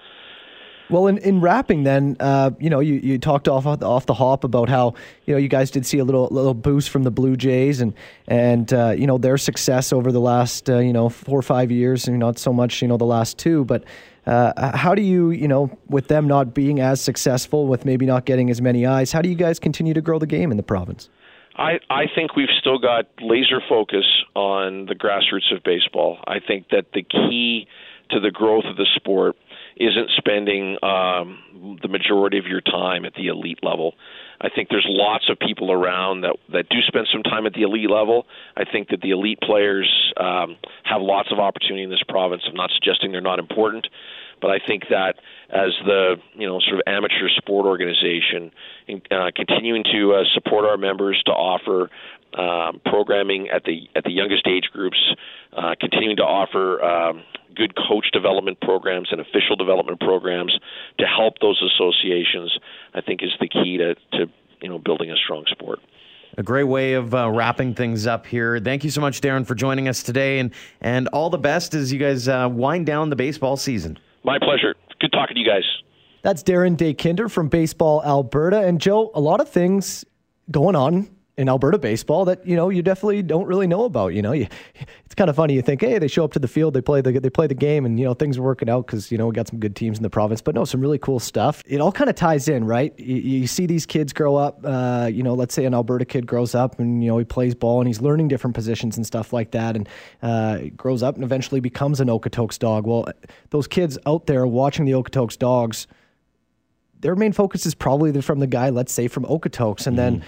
Well, 0.91 1.07
in, 1.07 1.19
in 1.19 1.39
wrapping, 1.39 1.83
then, 1.83 2.17
uh, 2.19 2.51
you 2.59 2.69
know, 2.69 2.81
you, 2.81 2.95
you 2.95 3.17
talked 3.17 3.47
off 3.47 3.65
off 3.65 4.05
the 4.05 4.13
hop 4.13 4.43
about 4.43 4.67
how 4.67 4.93
you 5.25 5.33
know 5.33 5.37
you 5.37 5.47
guys 5.47 5.71
did 5.71 5.85
see 5.85 5.99
a 5.99 6.03
little 6.03 6.27
little 6.31 6.53
boost 6.53 6.89
from 6.89 7.03
the 7.03 7.11
Blue 7.11 7.37
Jays 7.37 7.79
and 7.79 7.93
and 8.27 8.73
uh, 8.73 8.89
you 8.89 9.07
know 9.07 9.17
their 9.17 9.37
success 9.37 9.93
over 9.93 10.11
the 10.11 10.19
last 10.19 10.69
uh, 10.69 10.79
you 10.79 10.91
know 10.91 11.07
four 11.07 11.39
or 11.39 11.43
five 11.43 11.71
years, 11.71 12.09
and 12.09 12.19
not 12.19 12.37
so 12.37 12.51
much 12.51 12.81
you 12.81 12.87
know 12.87 12.97
the 12.97 13.05
last 13.05 13.37
two, 13.37 13.65
but. 13.65 13.83
Uh, 14.27 14.77
how 14.77 14.93
do 14.93 15.01
you, 15.01 15.31
you 15.31 15.47
know, 15.47 15.75
with 15.89 16.07
them 16.07 16.27
not 16.27 16.53
being 16.53 16.79
as 16.79 17.01
successful, 17.01 17.65
with 17.65 17.85
maybe 17.85 18.05
not 18.05 18.23
getting 18.23 18.51
as 18.51 18.61
many 18.61 18.85
eyes, 18.85 19.11
how 19.11 19.19
do 19.19 19.27
you 19.27 19.33
guys 19.33 19.57
continue 19.57 19.95
to 19.95 19.99
grow 19.99 20.19
the 20.19 20.27
game 20.27 20.51
in 20.51 20.57
the 20.57 20.63
province? 20.63 21.09
I, 21.61 21.79
I 21.91 22.05
think 22.15 22.35
we've 22.35 22.49
still 22.59 22.79
got 22.79 23.05
laser 23.21 23.61
focus 23.69 24.05
on 24.33 24.87
the 24.87 24.95
grassroots 24.95 25.55
of 25.55 25.63
baseball. 25.63 26.17
I 26.25 26.39
think 26.39 26.69
that 26.69 26.85
the 26.93 27.03
key 27.03 27.67
to 28.09 28.19
the 28.19 28.31
growth 28.31 28.65
of 28.65 28.77
the 28.77 28.87
sport 28.95 29.35
isn't 29.77 30.09
spending 30.17 30.77
um, 30.83 31.77
the 31.81 31.87
majority 31.87 32.39
of 32.39 32.45
your 32.45 32.61
time 32.61 33.05
at 33.05 33.13
the 33.13 33.27
elite 33.27 33.59
level. 33.61 33.93
I 34.41 34.49
think 34.49 34.69
there's 34.69 34.87
lots 34.89 35.29
of 35.29 35.37
people 35.37 35.71
around 35.71 36.21
that 36.21 36.35
that 36.51 36.67
do 36.69 36.81
spend 36.87 37.07
some 37.13 37.21
time 37.21 37.45
at 37.45 37.53
the 37.53 37.61
elite 37.61 37.91
level. 37.91 38.25
I 38.57 38.63
think 38.65 38.89
that 38.89 39.01
the 39.01 39.11
elite 39.11 39.39
players 39.39 40.13
um, 40.17 40.57
have 40.83 41.01
lots 41.01 41.31
of 41.31 41.37
opportunity 41.37 41.83
in 41.83 41.91
this 41.91 42.03
province. 42.09 42.41
I'm 42.47 42.55
not 42.55 42.71
suggesting 42.73 43.11
they're 43.11 43.21
not 43.21 43.37
important, 43.37 43.87
but 44.41 44.51
I 44.51 44.59
think 44.65 44.83
that 44.89 45.15
as 45.49 45.71
the 45.85 46.15
you 46.33 46.47
know 46.47 46.59
sort 46.59 46.75
of 46.75 46.81
amateur 46.87 47.29
sport 47.37 47.65
organization, 47.65 48.51
uh, 49.11 49.31
continuing 49.35 49.83
to 49.91 50.13
uh, 50.13 50.23
support 50.33 50.65
our 50.65 50.77
members 50.77 51.21
to 51.25 51.31
offer 51.31 51.89
um, 52.37 52.81
programming 52.85 53.49
at 53.49 53.63
the 53.63 53.89
at 53.95 54.03
the 54.03 54.11
youngest 54.11 54.47
age 54.47 54.65
groups, 54.71 54.97
uh, 55.55 55.75
continuing 55.79 56.17
to 56.17 56.23
offer 56.23 56.81
um, 56.83 57.23
good 57.55 57.73
coach 57.75 58.05
development 58.13 58.59
programs 58.61 59.09
and 59.11 59.19
official 59.19 59.55
development 59.57 59.99
programs 59.99 60.57
to 60.97 61.05
help 61.05 61.39
those 61.39 61.61
associations, 61.61 62.57
I 62.93 63.01
think 63.01 63.21
is 63.21 63.31
the 63.39 63.47
key 63.47 63.77
to, 63.77 63.95
to 64.17 64.31
you 64.61 64.69
know 64.69 64.79
building 64.79 65.11
a 65.11 65.15
strong 65.15 65.45
sport. 65.49 65.79
A 66.37 66.43
great 66.43 66.63
way 66.63 66.93
of 66.93 67.13
uh, 67.13 67.29
wrapping 67.29 67.73
things 67.73 68.07
up 68.07 68.25
here. 68.25 68.57
Thank 68.57 68.85
you 68.85 68.89
so 68.89 69.01
much, 69.01 69.19
Darren, 69.19 69.45
for 69.45 69.53
joining 69.53 69.89
us 69.89 70.01
today, 70.01 70.39
and 70.39 70.53
and 70.79 71.09
all 71.09 71.29
the 71.29 71.37
best 71.37 71.73
as 71.73 71.91
you 71.91 71.99
guys 71.99 72.29
uh, 72.29 72.47
wind 72.49 72.85
down 72.85 73.09
the 73.09 73.17
baseball 73.17 73.57
season. 73.57 73.99
My 74.23 74.37
pleasure. 74.39 74.75
Good 74.99 75.11
talking 75.11 75.35
to 75.35 75.39
you 75.39 75.47
guys. 75.47 75.63
That's 76.21 76.43
Darren 76.43 76.77
Dekinder 76.77 77.29
from 77.31 77.49
Baseball 77.49 78.03
Alberta. 78.03 78.59
And 78.59 78.79
Joe, 78.79 79.11
a 79.15 79.19
lot 79.19 79.41
of 79.41 79.49
things 79.49 80.05
going 80.51 80.75
on 80.75 81.09
in 81.41 81.49
Alberta 81.49 81.79
baseball 81.79 82.23
that 82.25 82.45
you 82.45 82.55
know 82.55 82.69
you 82.69 82.81
definitely 82.81 83.21
don't 83.23 83.47
really 83.47 83.67
know 83.67 83.83
about. 83.83 84.13
You 84.13 84.21
know, 84.21 84.31
you, 84.31 84.47
it's 85.05 85.15
kind 85.15 85.29
of 85.29 85.35
funny. 85.35 85.55
You 85.55 85.61
think, 85.61 85.81
hey, 85.81 85.97
they 85.99 86.07
show 86.07 86.23
up 86.23 86.31
to 86.33 86.39
the 86.39 86.47
field, 86.47 86.73
they 86.73 86.81
play 86.81 87.01
the 87.01 87.19
they 87.19 87.29
play 87.29 87.47
the 87.47 87.55
game, 87.55 87.85
and 87.85 87.99
you 87.99 88.05
know 88.05 88.13
things 88.13 88.37
are 88.37 88.43
working 88.43 88.69
out 88.69 88.85
because 88.85 89.11
you 89.11 89.17
know 89.17 89.27
we 89.27 89.33
got 89.33 89.47
some 89.47 89.59
good 89.59 89.75
teams 89.75 89.97
in 89.97 90.03
the 90.03 90.09
province. 90.09 90.41
But 90.41 90.55
no, 90.55 90.63
some 90.63 90.79
really 90.79 90.99
cool 90.99 91.19
stuff. 91.19 91.63
It 91.65 91.81
all 91.81 91.91
kind 91.91 92.09
of 92.09 92.15
ties 92.15 92.47
in, 92.47 92.63
right? 92.63 92.97
You, 92.97 93.15
you 93.15 93.47
see 93.47 93.65
these 93.65 93.85
kids 93.85 94.13
grow 94.13 94.35
up. 94.35 94.61
Uh, 94.63 95.09
you 95.11 95.23
know, 95.23 95.33
let's 95.33 95.53
say 95.53 95.65
an 95.65 95.73
Alberta 95.73 96.05
kid 96.05 96.27
grows 96.27 96.55
up 96.55 96.79
and 96.79 97.03
you 97.03 97.09
know 97.09 97.17
he 97.17 97.25
plays 97.25 97.55
ball 97.55 97.81
and 97.81 97.87
he's 97.87 98.01
learning 98.01 98.27
different 98.27 98.55
positions 98.55 98.95
and 98.95 99.05
stuff 99.05 99.33
like 99.33 99.51
that, 99.51 99.75
and 99.75 99.89
uh, 100.21 100.59
grows 100.77 101.01
up 101.03 101.15
and 101.15 101.23
eventually 101.23 101.59
becomes 101.59 101.99
an 101.99 102.07
Okotoks 102.07 102.59
Dawg. 102.59 102.85
Well, 102.85 103.07
those 103.49 103.67
kids 103.67 103.97
out 104.05 104.27
there 104.27 104.45
watching 104.45 104.85
the 104.85 104.93
Okotoks 104.93 105.37
Dawgs 105.37 105.87
their 107.01 107.15
main 107.15 107.33
focus 107.33 107.65
is 107.65 107.75
probably 107.75 108.19
from 108.21 108.39
the 108.39 108.47
guy, 108.47 108.69
let's 108.69 108.93
say 108.93 109.07
from 109.07 109.25
Okotoks, 109.25 109.87
and 109.87 109.97
then 109.97 110.23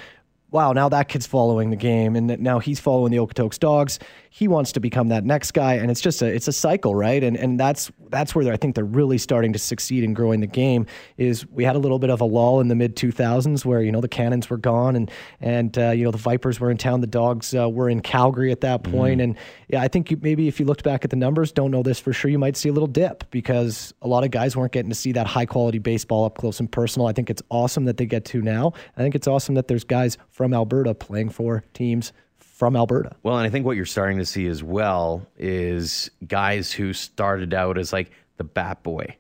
wow, 0.53 0.71
now 0.71 0.87
that 0.87 1.09
kid's 1.09 1.25
following 1.25 1.71
the 1.71 1.75
game, 1.75 2.15
and 2.15 2.39
now 2.39 2.59
he's 2.59 2.79
following 2.79 3.11
the 3.11 3.17
Okotoks 3.17 3.57
Dawgs. 3.57 3.97
He 4.29 4.47
wants 4.47 4.71
to 4.73 4.79
become 4.79 5.09
that 5.09 5.25
next 5.25 5.51
guy, 5.51 5.73
and 5.73 5.89
it's 5.89 5.99
just 5.99 6.21
a 6.21 6.27
it's 6.27 6.47
a 6.47 6.53
cycle, 6.53 6.93
right? 6.93 7.23
And 7.23 7.35
and 7.35 7.59
that's 7.59 7.91
that's 8.09 8.35
where 8.35 8.51
I 8.53 8.57
think 8.57 8.75
they're 8.75 8.85
really 8.85 9.17
starting 9.17 9.51
to 9.53 9.59
succeed 9.59 10.03
in 10.03 10.13
growing 10.13 10.41
the 10.41 10.47
game. 10.47 10.85
Is 11.17 11.45
we 11.47 11.63
had 11.63 11.75
a 11.75 11.79
little 11.79 11.97
bit 11.97 12.11
of 12.11 12.21
a 12.21 12.25
lull 12.25 12.61
in 12.61 12.67
the 12.67 12.75
mid 12.75 12.95
2000s 12.95 13.65
where 13.65 13.81
you 13.81 13.91
know 13.91 13.99
the 13.99 14.07
Cannons 14.07 14.49
were 14.49 14.57
gone, 14.57 14.95
and 14.95 15.11
and 15.41 15.77
uh, 15.77 15.89
you 15.89 16.03
know 16.03 16.11
the 16.11 16.19
Vipers 16.19 16.59
were 16.59 16.69
in 16.69 16.77
town, 16.77 17.01
the 17.01 17.07
Dawgs 17.07 17.55
uh, 17.55 17.67
were 17.67 17.89
in 17.89 18.01
Calgary 18.01 18.51
at 18.51 18.61
that 18.61 18.83
point, 18.83 19.19
mm. 19.19 19.23
and 19.23 19.37
yeah, 19.69 19.81
I 19.81 19.87
think 19.87 20.11
you, 20.11 20.19
maybe 20.21 20.47
if 20.47 20.59
you 20.59 20.67
looked 20.67 20.83
back 20.83 21.03
at 21.03 21.09
the 21.09 21.15
numbers, 21.15 21.51
don't 21.51 21.71
know 21.71 21.81
this 21.81 21.99
for 21.99 22.13
sure, 22.13 22.29
you 22.29 22.37
might 22.37 22.55
see 22.55 22.69
a 22.69 22.73
little 22.73 22.87
dip 22.87 23.29
because 23.31 23.91
a 24.03 24.07
lot 24.07 24.23
of 24.23 24.29
guys 24.29 24.55
weren't 24.55 24.71
getting 24.71 24.89
to 24.89 24.95
see 24.95 25.11
that 25.13 25.25
high 25.25 25.47
quality 25.47 25.79
baseball 25.79 26.25
up 26.25 26.37
close 26.37 26.59
and 26.59 26.71
personal. 26.71 27.07
I 27.07 27.13
think 27.13 27.31
it's 27.31 27.41
awesome 27.49 27.85
that 27.85 27.97
they 27.97 28.05
get 28.05 28.23
to 28.25 28.41
now. 28.41 28.73
I 28.95 29.01
think 29.01 29.15
it's 29.15 29.27
awesome 29.27 29.55
that 29.55 29.67
there's 29.67 29.83
guys 29.83 30.17
from 30.29 30.42
Alberta 30.51 30.95
playing 30.95 31.29
for 31.29 31.63
teams 31.75 32.11
from 32.39 32.75
Alberta. 32.75 33.15
Well, 33.21 33.37
and 33.37 33.45
I 33.45 33.51
think 33.51 33.65
what 33.65 33.75
you're 33.75 33.85
starting 33.85 34.17
to 34.17 34.25
see 34.25 34.47
as 34.47 34.63
well 34.63 35.27
is 35.37 36.09
guys 36.27 36.71
who 36.71 36.93
started 36.93 37.53
out 37.53 37.77
as 37.77 37.93
like 37.93 38.09
the 38.37 38.43
bat 38.43 38.81
boy 38.81 39.17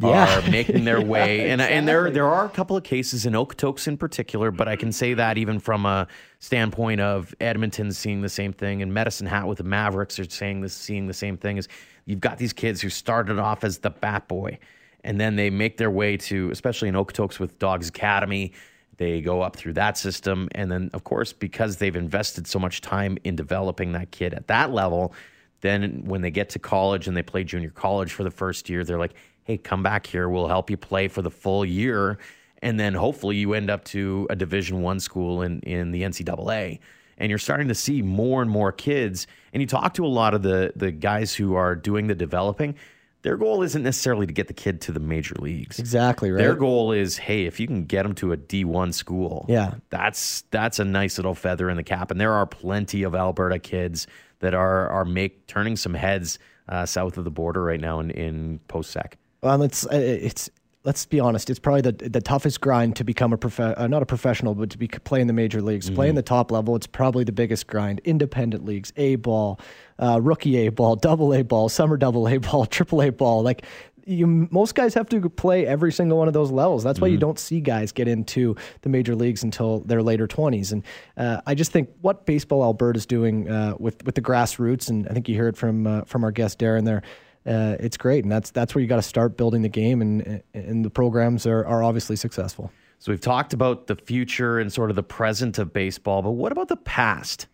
yeah. 0.00 0.38
are 0.38 0.50
making 0.50 0.84
their 0.84 1.00
way. 1.00 1.38
yeah, 1.38 1.52
and 1.52 1.60
exactly. 1.60 1.76
and 1.76 1.88
there 1.88 2.10
there 2.10 2.26
are 2.28 2.44
a 2.44 2.48
couple 2.50 2.76
of 2.76 2.84
cases 2.84 3.26
in 3.26 3.32
Okotoks 3.32 3.88
in 3.88 3.96
particular, 3.96 4.50
but 4.50 4.68
I 4.68 4.76
can 4.76 4.92
say 4.92 5.14
that 5.14 5.38
even 5.38 5.58
from 5.58 5.86
a 5.86 6.06
standpoint 6.38 7.00
of 7.00 7.34
Edmonton 7.40 7.92
seeing 7.92 8.22
the 8.22 8.28
same 8.28 8.52
thing 8.52 8.82
and 8.82 8.92
Medicine 8.92 9.26
Hat 9.26 9.46
with 9.46 9.58
the 9.58 9.64
Mavericks 9.64 10.18
are 10.18 10.28
saying 10.28 10.60
this 10.60 10.74
seeing 10.74 11.06
the 11.06 11.14
same 11.14 11.36
thing 11.36 11.56
is 11.56 11.68
you've 12.04 12.20
got 12.20 12.38
these 12.38 12.52
kids 12.52 12.80
who 12.80 12.90
started 12.90 13.38
off 13.38 13.64
as 13.64 13.78
the 13.78 13.90
bat 13.90 14.28
boy 14.28 14.58
and 15.04 15.20
then 15.20 15.36
they 15.36 15.50
make 15.50 15.78
their 15.78 15.90
way 15.90 16.16
to 16.16 16.50
especially 16.50 16.88
in 16.88 16.94
Okotoks 16.94 17.38
with 17.38 17.58
Dawgs 17.58 17.88
Academy 17.88 18.52
they 18.98 19.20
go 19.20 19.40
up 19.40 19.56
through 19.56 19.72
that 19.74 19.96
system. 19.96 20.48
And 20.52 20.70
then, 20.70 20.90
of 20.92 21.04
course, 21.04 21.32
because 21.32 21.78
they've 21.78 21.96
invested 21.96 22.46
so 22.46 22.58
much 22.58 22.80
time 22.80 23.16
in 23.24 23.34
developing 23.36 23.92
that 23.92 24.10
kid 24.10 24.34
at 24.34 24.48
that 24.48 24.72
level, 24.72 25.14
then 25.60 26.02
when 26.04 26.20
they 26.20 26.30
get 26.30 26.50
to 26.50 26.58
college 26.58 27.08
and 27.08 27.16
they 27.16 27.22
play 27.22 27.44
junior 27.44 27.70
college 27.70 28.12
for 28.12 28.24
the 28.24 28.30
first 28.30 28.68
year, 28.68 28.84
they're 28.84 28.98
like, 28.98 29.14
hey, 29.44 29.56
come 29.56 29.82
back 29.82 30.06
here. 30.06 30.28
We'll 30.28 30.48
help 30.48 30.68
you 30.68 30.76
play 30.76 31.08
for 31.08 31.22
the 31.22 31.30
full 31.30 31.64
year. 31.64 32.18
And 32.60 32.78
then 32.78 32.94
hopefully 32.94 33.36
you 33.36 33.54
end 33.54 33.70
up 33.70 33.84
to 33.86 34.26
a 34.30 34.36
Division 34.36 34.82
One 34.82 35.00
school 35.00 35.42
in, 35.42 35.60
in 35.60 35.92
the 35.92 36.02
NCAA. 36.02 36.80
And 37.18 37.30
you're 37.30 37.38
starting 37.38 37.68
to 37.68 37.74
see 37.74 38.02
more 38.02 38.42
and 38.42 38.50
more 38.50 38.72
kids. 38.72 39.26
And 39.52 39.60
you 39.60 39.66
talk 39.66 39.94
to 39.94 40.04
a 40.04 40.08
lot 40.08 40.34
of 40.34 40.42
the, 40.42 40.72
the 40.76 40.92
guys 40.92 41.34
who 41.34 41.54
are 41.54 41.74
doing 41.74 42.08
the 42.08 42.14
developing 42.14 42.74
their 43.22 43.36
goal 43.36 43.62
isn't 43.62 43.82
necessarily 43.82 44.26
to 44.26 44.32
get 44.32 44.46
the 44.46 44.54
kid 44.54 44.80
to 44.82 44.92
the 44.92 45.00
major 45.00 45.34
leagues. 45.38 45.78
Exactly 45.78 46.30
right. 46.30 46.38
Their 46.38 46.54
goal 46.54 46.92
is, 46.92 47.18
hey, 47.18 47.46
if 47.46 47.58
you 47.58 47.66
can 47.66 47.84
get 47.84 48.04
them 48.04 48.14
to 48.16 48.32
a 48.32 48.36
D 48.36 48.64
one 48.64 48.92
school, 48.92 49.44
yeah, 49.48 49.74
that's 49.90 50.42
that's 50.50 50.78
a 50.78 50.84
nice 50.84 51.18
little 51.18 51.34
feather 51.34 51.68
in 51.68 51.76
the 51.76 51.82
cap. 51.82 52.10
And 52.10 52.20
there 52.20 52.32
are 52.32 52.46
plenty 52.46 53.02
of 53.02 53.14
Alberta 53.14 53.58
kids 53.58 54.06
that 54.40 54.54
are 54.54 54.88
are 54.88 55.04
make 55.04 55.46
turning 55.46 55.76
some 55.76 55.94
heads 55.94 56.38
uh, 56.68 56.86
south 56.86 57.18
of 57.18 57.24
the 57.24 57.30
border 57.30 57.62
right 57.62 57.80
now 57.80 58.00
in 58.00 58.10
in 58.10 58.60
post 58.68 58.90
sec. 58.90 59.18
Well, 59.42 59.62
it's 59.62 59.86
uh, 59.86 59.90
it's 59.92 60.50
let's 60.88 61.04
be 61.04 61.20
honest, 61.20 61.50
it's 61.50 61.58
probably 61.58 61.82
the 61.82 62.08
the 62.08 62.20
toughest 62.20 62.62
grind 62.62 62.96
to 62.96 63.04
become 63.04 63.34
a 63.34 63.36
prof- 63.36 63.60
uh, 63.60 63.86
not 63.88 64.02
a 64.02 64.06
professional, 64.06 64.54
but 64.54 64.70
to 64.70 64.78
be 64.78 64.88
playing 64.88 65.26
the 65.26 65.34
major 65.34 65.60
leagues, 65.60 65.84
mm-hmm. 65.84 65.96
playing 65.96 66.14
the 66.14 66.22
top 66.22 66.50
level. 66.50 66.74
It's 66.76 66.86
probably 66.86 67.24
the 67.24 67.32
biggest 67.32 67.66
grind. 67.66 68.00
Independent 68.04 68.64
leagues, 68.64 68.90
A 68.96 69.16
ball, 69.16 69.60
uh, 69.98 70.18
rookie 70.22 70.56
A 70.66 70.70
ball, 70.70 70.96
double 71.10 71.34
A 71.34 71.42
ball, 71.42 71.68
summer 71.68 71.98
double 71.98 72.26
A 72.26 72.38
ball, 72.38 72.64
triple 72.76 73.02
A 73.02 73.10
ball, 73.10 73.42
like. 73.42 73.64
You, 74.10 74.26
most 74.26 74.74
guys 74.74 74.94
have 74.94 75.06
to 75.10 75.28
play 75.28 75.66
every 75.66 75.92
single 75.92 76.16
one 76.16 76.28
of 76.28 76.32
those 76.32 76.50
levels. 76.50 76.82
That's 76.82 76.98
why 76.98 77.08
mm-hmm. 77.08 77.12
you 77.12 77.18
don't 77.18 77.38
see 77.38 77.60
guys 77.60 77.92
get 77.92 78.08
into 78.08 78.56
the 78.80 78.88
major 78.88 79.14
leagues 79.14 79.42
until 79.42 79.80
their 79.80 80.02
later 80.02 80.26
20s. 80.26 80.72
And 80.72 80.82
uh, 81.18 81.42
I 81.44 81.54
just 81.54 81.72
think 81.72 81.90
what 82.00 82.24
Baseball 82.24 82.62
Alberta 82.62 82.96
is 82.96 83.04
doing 83.04 83.50
uh, 83.50 83.74
with 83.78 84.02
with 84.06 84.14
the 84.14 84.22
grassroots, 84.22 84.88
and 84.88 85.06
I 85.08 85.12
think 85.12 85.28
you 85.28 85.34
hear 85.34 85.48
it 85.48 85.58
from 85.58 85.86
uh, 85.86 86.04
from 86.06 86.24
our 86.24 86.32
guest 86.32 86.58
Darren 86.58 86.86
there 86.86 87.02
uh, 87.48 87.76
it's 87.80 87.96
great, 87.96 88.24
and 88.24 88.30
that's 88.30 88.50
that's 88.50 88.74
where 88.74 88.82
you 88.82 88.88
got 88.88 88.96
to 88.96 89.02
start 89.02 89.36
building 89.36 89.62
the 89.62 89.68
game, 89.68 90.02
and 90.02 90.42
and 90.52 90.84
the 90.84 90.90
programs 90.90 91.46
are 91.46 91.64
are 91.66 91.82
obviously 91.82 92.14
successful. 92.14 92.70
So 92.98 93.12
we've 93.12 93.20
talked 93.20 93.52
about 93.52 93.86
the 93.86 93.96
future 93.96 94.58
and 94.58 94.72
sort 94.72 94.90
of 94.90 94.96
the 94.96 95.02
present 95.02 95.58
of 95.58 95.72
baseball, 95.72 96.20
but 96.20 96.32
what 96.32 96.52
about 96.52 96.68
the 96.68 96.76
past? 96.76 97.46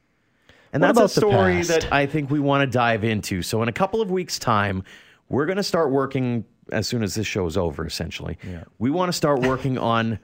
And 0.72 0.83
what 0.83 0.94
that's 0.94 1.16
a 1.16 1.20
story 1.20 1.62
that 1.62 1.92
I 1.92 2.07
think 2.07 2.30
we 2.30 2.40
want 2.40 2.62
to 2.62 2.66
dive 2.66 3.04
into. 3.04 3.42
So 3.42 3.62
in 3.62 3.68
a 3.68 3.72
couple 3.72 4.00
of 4.00 4.11
weeks' 4.11 4.38
time, 4.38 4.83
we're 5.28 5.46
going 5.46 5.59
to 5.59 5.62
start 5.62 5.90
working 5.90 6.44
as 6.72 6.88
soon 6.88 7.02
as 7.02 7.14
this 7.14 7.26
show 7.26 7.46
is 7.46 7.57
over. 7.57 7.87
Essentially, 7.87 8.38
yeah. 8.42 8.64
we 8.78 8.90
want 8.90 9.11
to 9.11 9.12
start 9.12 9.42
working 9.42 9.78
on 9.94 10.18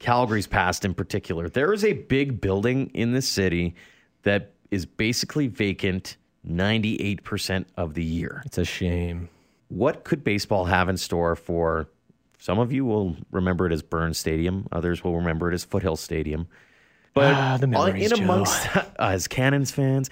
Calgary's 0.00 0.46
past 0.48 0.84
in 0.84 0.94
particular. 0.94 1.48
There 1.48 1.72
is 1.72 1.84
a 1.84 1.92
big 1.92 2.40
building 2.40 2.90
in 2.94 3.12
this 3.12 3.28
city 3.28 3.76
that 4.22 4.54
is 4.70 4.86
basically 4.86 5.46
vacant 5.46 6.16
98% 6.48 7.66
of 7.76 7.94
the 7.94 8.04
year. 8.04 8.42
It's 8.46 8.58
a 8.58 8.64
shame. 8.64 9.28
What 9.68 10.04
could 10.04 10.22
baseball 10.22 10.66
have 10.66 10.88
in 10.88 10.96
store 10.96 11.36
for 11.36 11.88
some 12.38 12.58
of 12.58 12.72
you 12.72 12.84
will 12.84 13.16
remember 13.30 13.66
it 13.66 13.72
as 13.72 13.82
Burns 13.82 14.18
Stadium, 14.18 14.66
others 14.70 15.02
will 15.02 15.16
remember 15.16 15.50
it 15.50 15.54
as 15.54 15.64
Foothill 15.64 15.96
Stadium. 15.96 16.46
But 17.14 17.32
ah, 17.32 17.56
the 17.58 17.66
memories, 17.66 18.12
in 18.12 18.22
amongst 18.22 18.68
as 18.98 19.26
Cannons 19.26 19.70
fans, 19.70 20.10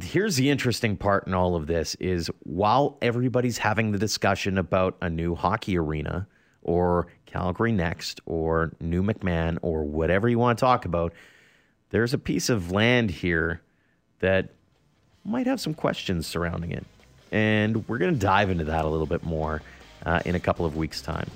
here's 0.00 0.36
the 0.36 0.48
interesting 0.50 0.96
part 0.96 1.26
in 1.26 1.34
all 1.34 1.56
of 1.56 1.66
this 1.66 1.94
is 1.96 2.30
while 2.44 2.96
everybody's 3.02 3.58
having 3.58 3.92
the 3.92 3.98
discussion 3.98 4.56
about 4.56 4.96
a 5.02 5.10
new 5.10 5.34
hockey 5.34 5.76
arena 5.76 6.26
or 6.62 7.08
Calgary 7.26 7.72
Next 7.72 8.20
or 8.24 8.72
New 8.80 9.02
McMahon 9.02 9.58
or 9.60 9.84
whatever 9.84 10.28
you 10.28 10.38
want 10.38 10.58
to 10.58 10.64
talk 10.64 10.84
about, 10.84 11.12
there's 11.90 12.14
a 12.14 12.18
piece 12.18 12.48
of 12.48 12.72
land 12.72 13.10
here 13.10 13.60
that 14.20 14.54
might 15.28 15.46
have 15.46 15.60
some 15.60 15.74
questions 15.74 16.26
surrounding 16.26 16.72
it. 16.72 16.84
And 17.30 17.86
we're 17.88 17.98
going 17.98 18.14
to 18.14 18.18
dive 18.18 18.50
into 18.50 18.64
that 18.64 18.84
a 18.84 18.88
little 18.88 19.06
bit 19.06 19.22
more 19.22 19.62
uh, 20.06 20.20
in 20.24 20.34
a 20.34 20.40
couple 20.40 20.64
of 20.64 20.76
weeks' 20.76 21.02
time. 21.02 21.30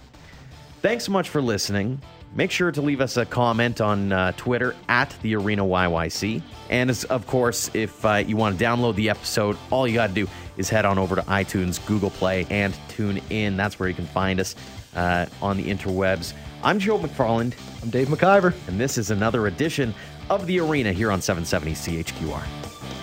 Thanks 0.80 1.04
so 1.04 1.12
much 1.12 1.28
for 1.28 1.42
listening. 1.42 2.00
Make 2.34 2.50
sure 2.50 2.72
to 2.72 2.80
leave 2.80 3.02
us 3.02 3.18
a 3.18 3.26
comment 3.26 3.82
on 3.82 4.10
uh, 4.10 4.32
Twitter 4.32 4.74
at 4.88 5.14
the 5.20 5.36
Arena 5.36 5.64
YYC. 5.64 6.42
And 6.70 6.88
as, 6.88 7.04
of 7.04 7.26
course, 7.26 7.70
if 7.74 8.04
uh, 8.06 8.14
you 8.26 8.38
want 8.38 8.58
to 8.58 8.64
download 8.64 8.94
the 8.94 9.10
episode, 9.10 9.58
all 9.70 9.86
you 9.86 9.94
got 9.94 10.08
to 10.08 10.14
do 10.14 10.26
is 10.56 10.70
head 10.70 10.86
on 10.86 10.98
over 10.98 11.14
to 11.14 11.22
iTunes, 11.22 11.84
Google 11.86 12.10
Play, 12.10 12.46
and 12.48 12.74
tune 12.88 13.20
in. 13.28 13.58
That's 13.58 13.78
where 13.78 13.88
you 13.88 13.94
can 13.94 14.06
find 14.06 14.40
us 14.40 14.56
uh, 14.96 15.26
on 15.42 15.58
the 15.58 15.64
interwebs. 15.64 16.32
I'm 16.64 16.78
Joe 16.78 16.98
McFarland. 16.98 17.52
I'm 17.82 17.90
Dave 17.90 18.08
McIver. 18.08 18.54
And 18.66 18.80
this 18.80 18.96
is 18.96 19.10
another 19.10 19.46
edition 19.46 19.94
of 20.30 20.46
the 20.46 20.60
Arena 20.60 20.92
here 20.92 21.12
on 21.12 21.20
770 21.20 22.02
CHQR. 22.02 23.01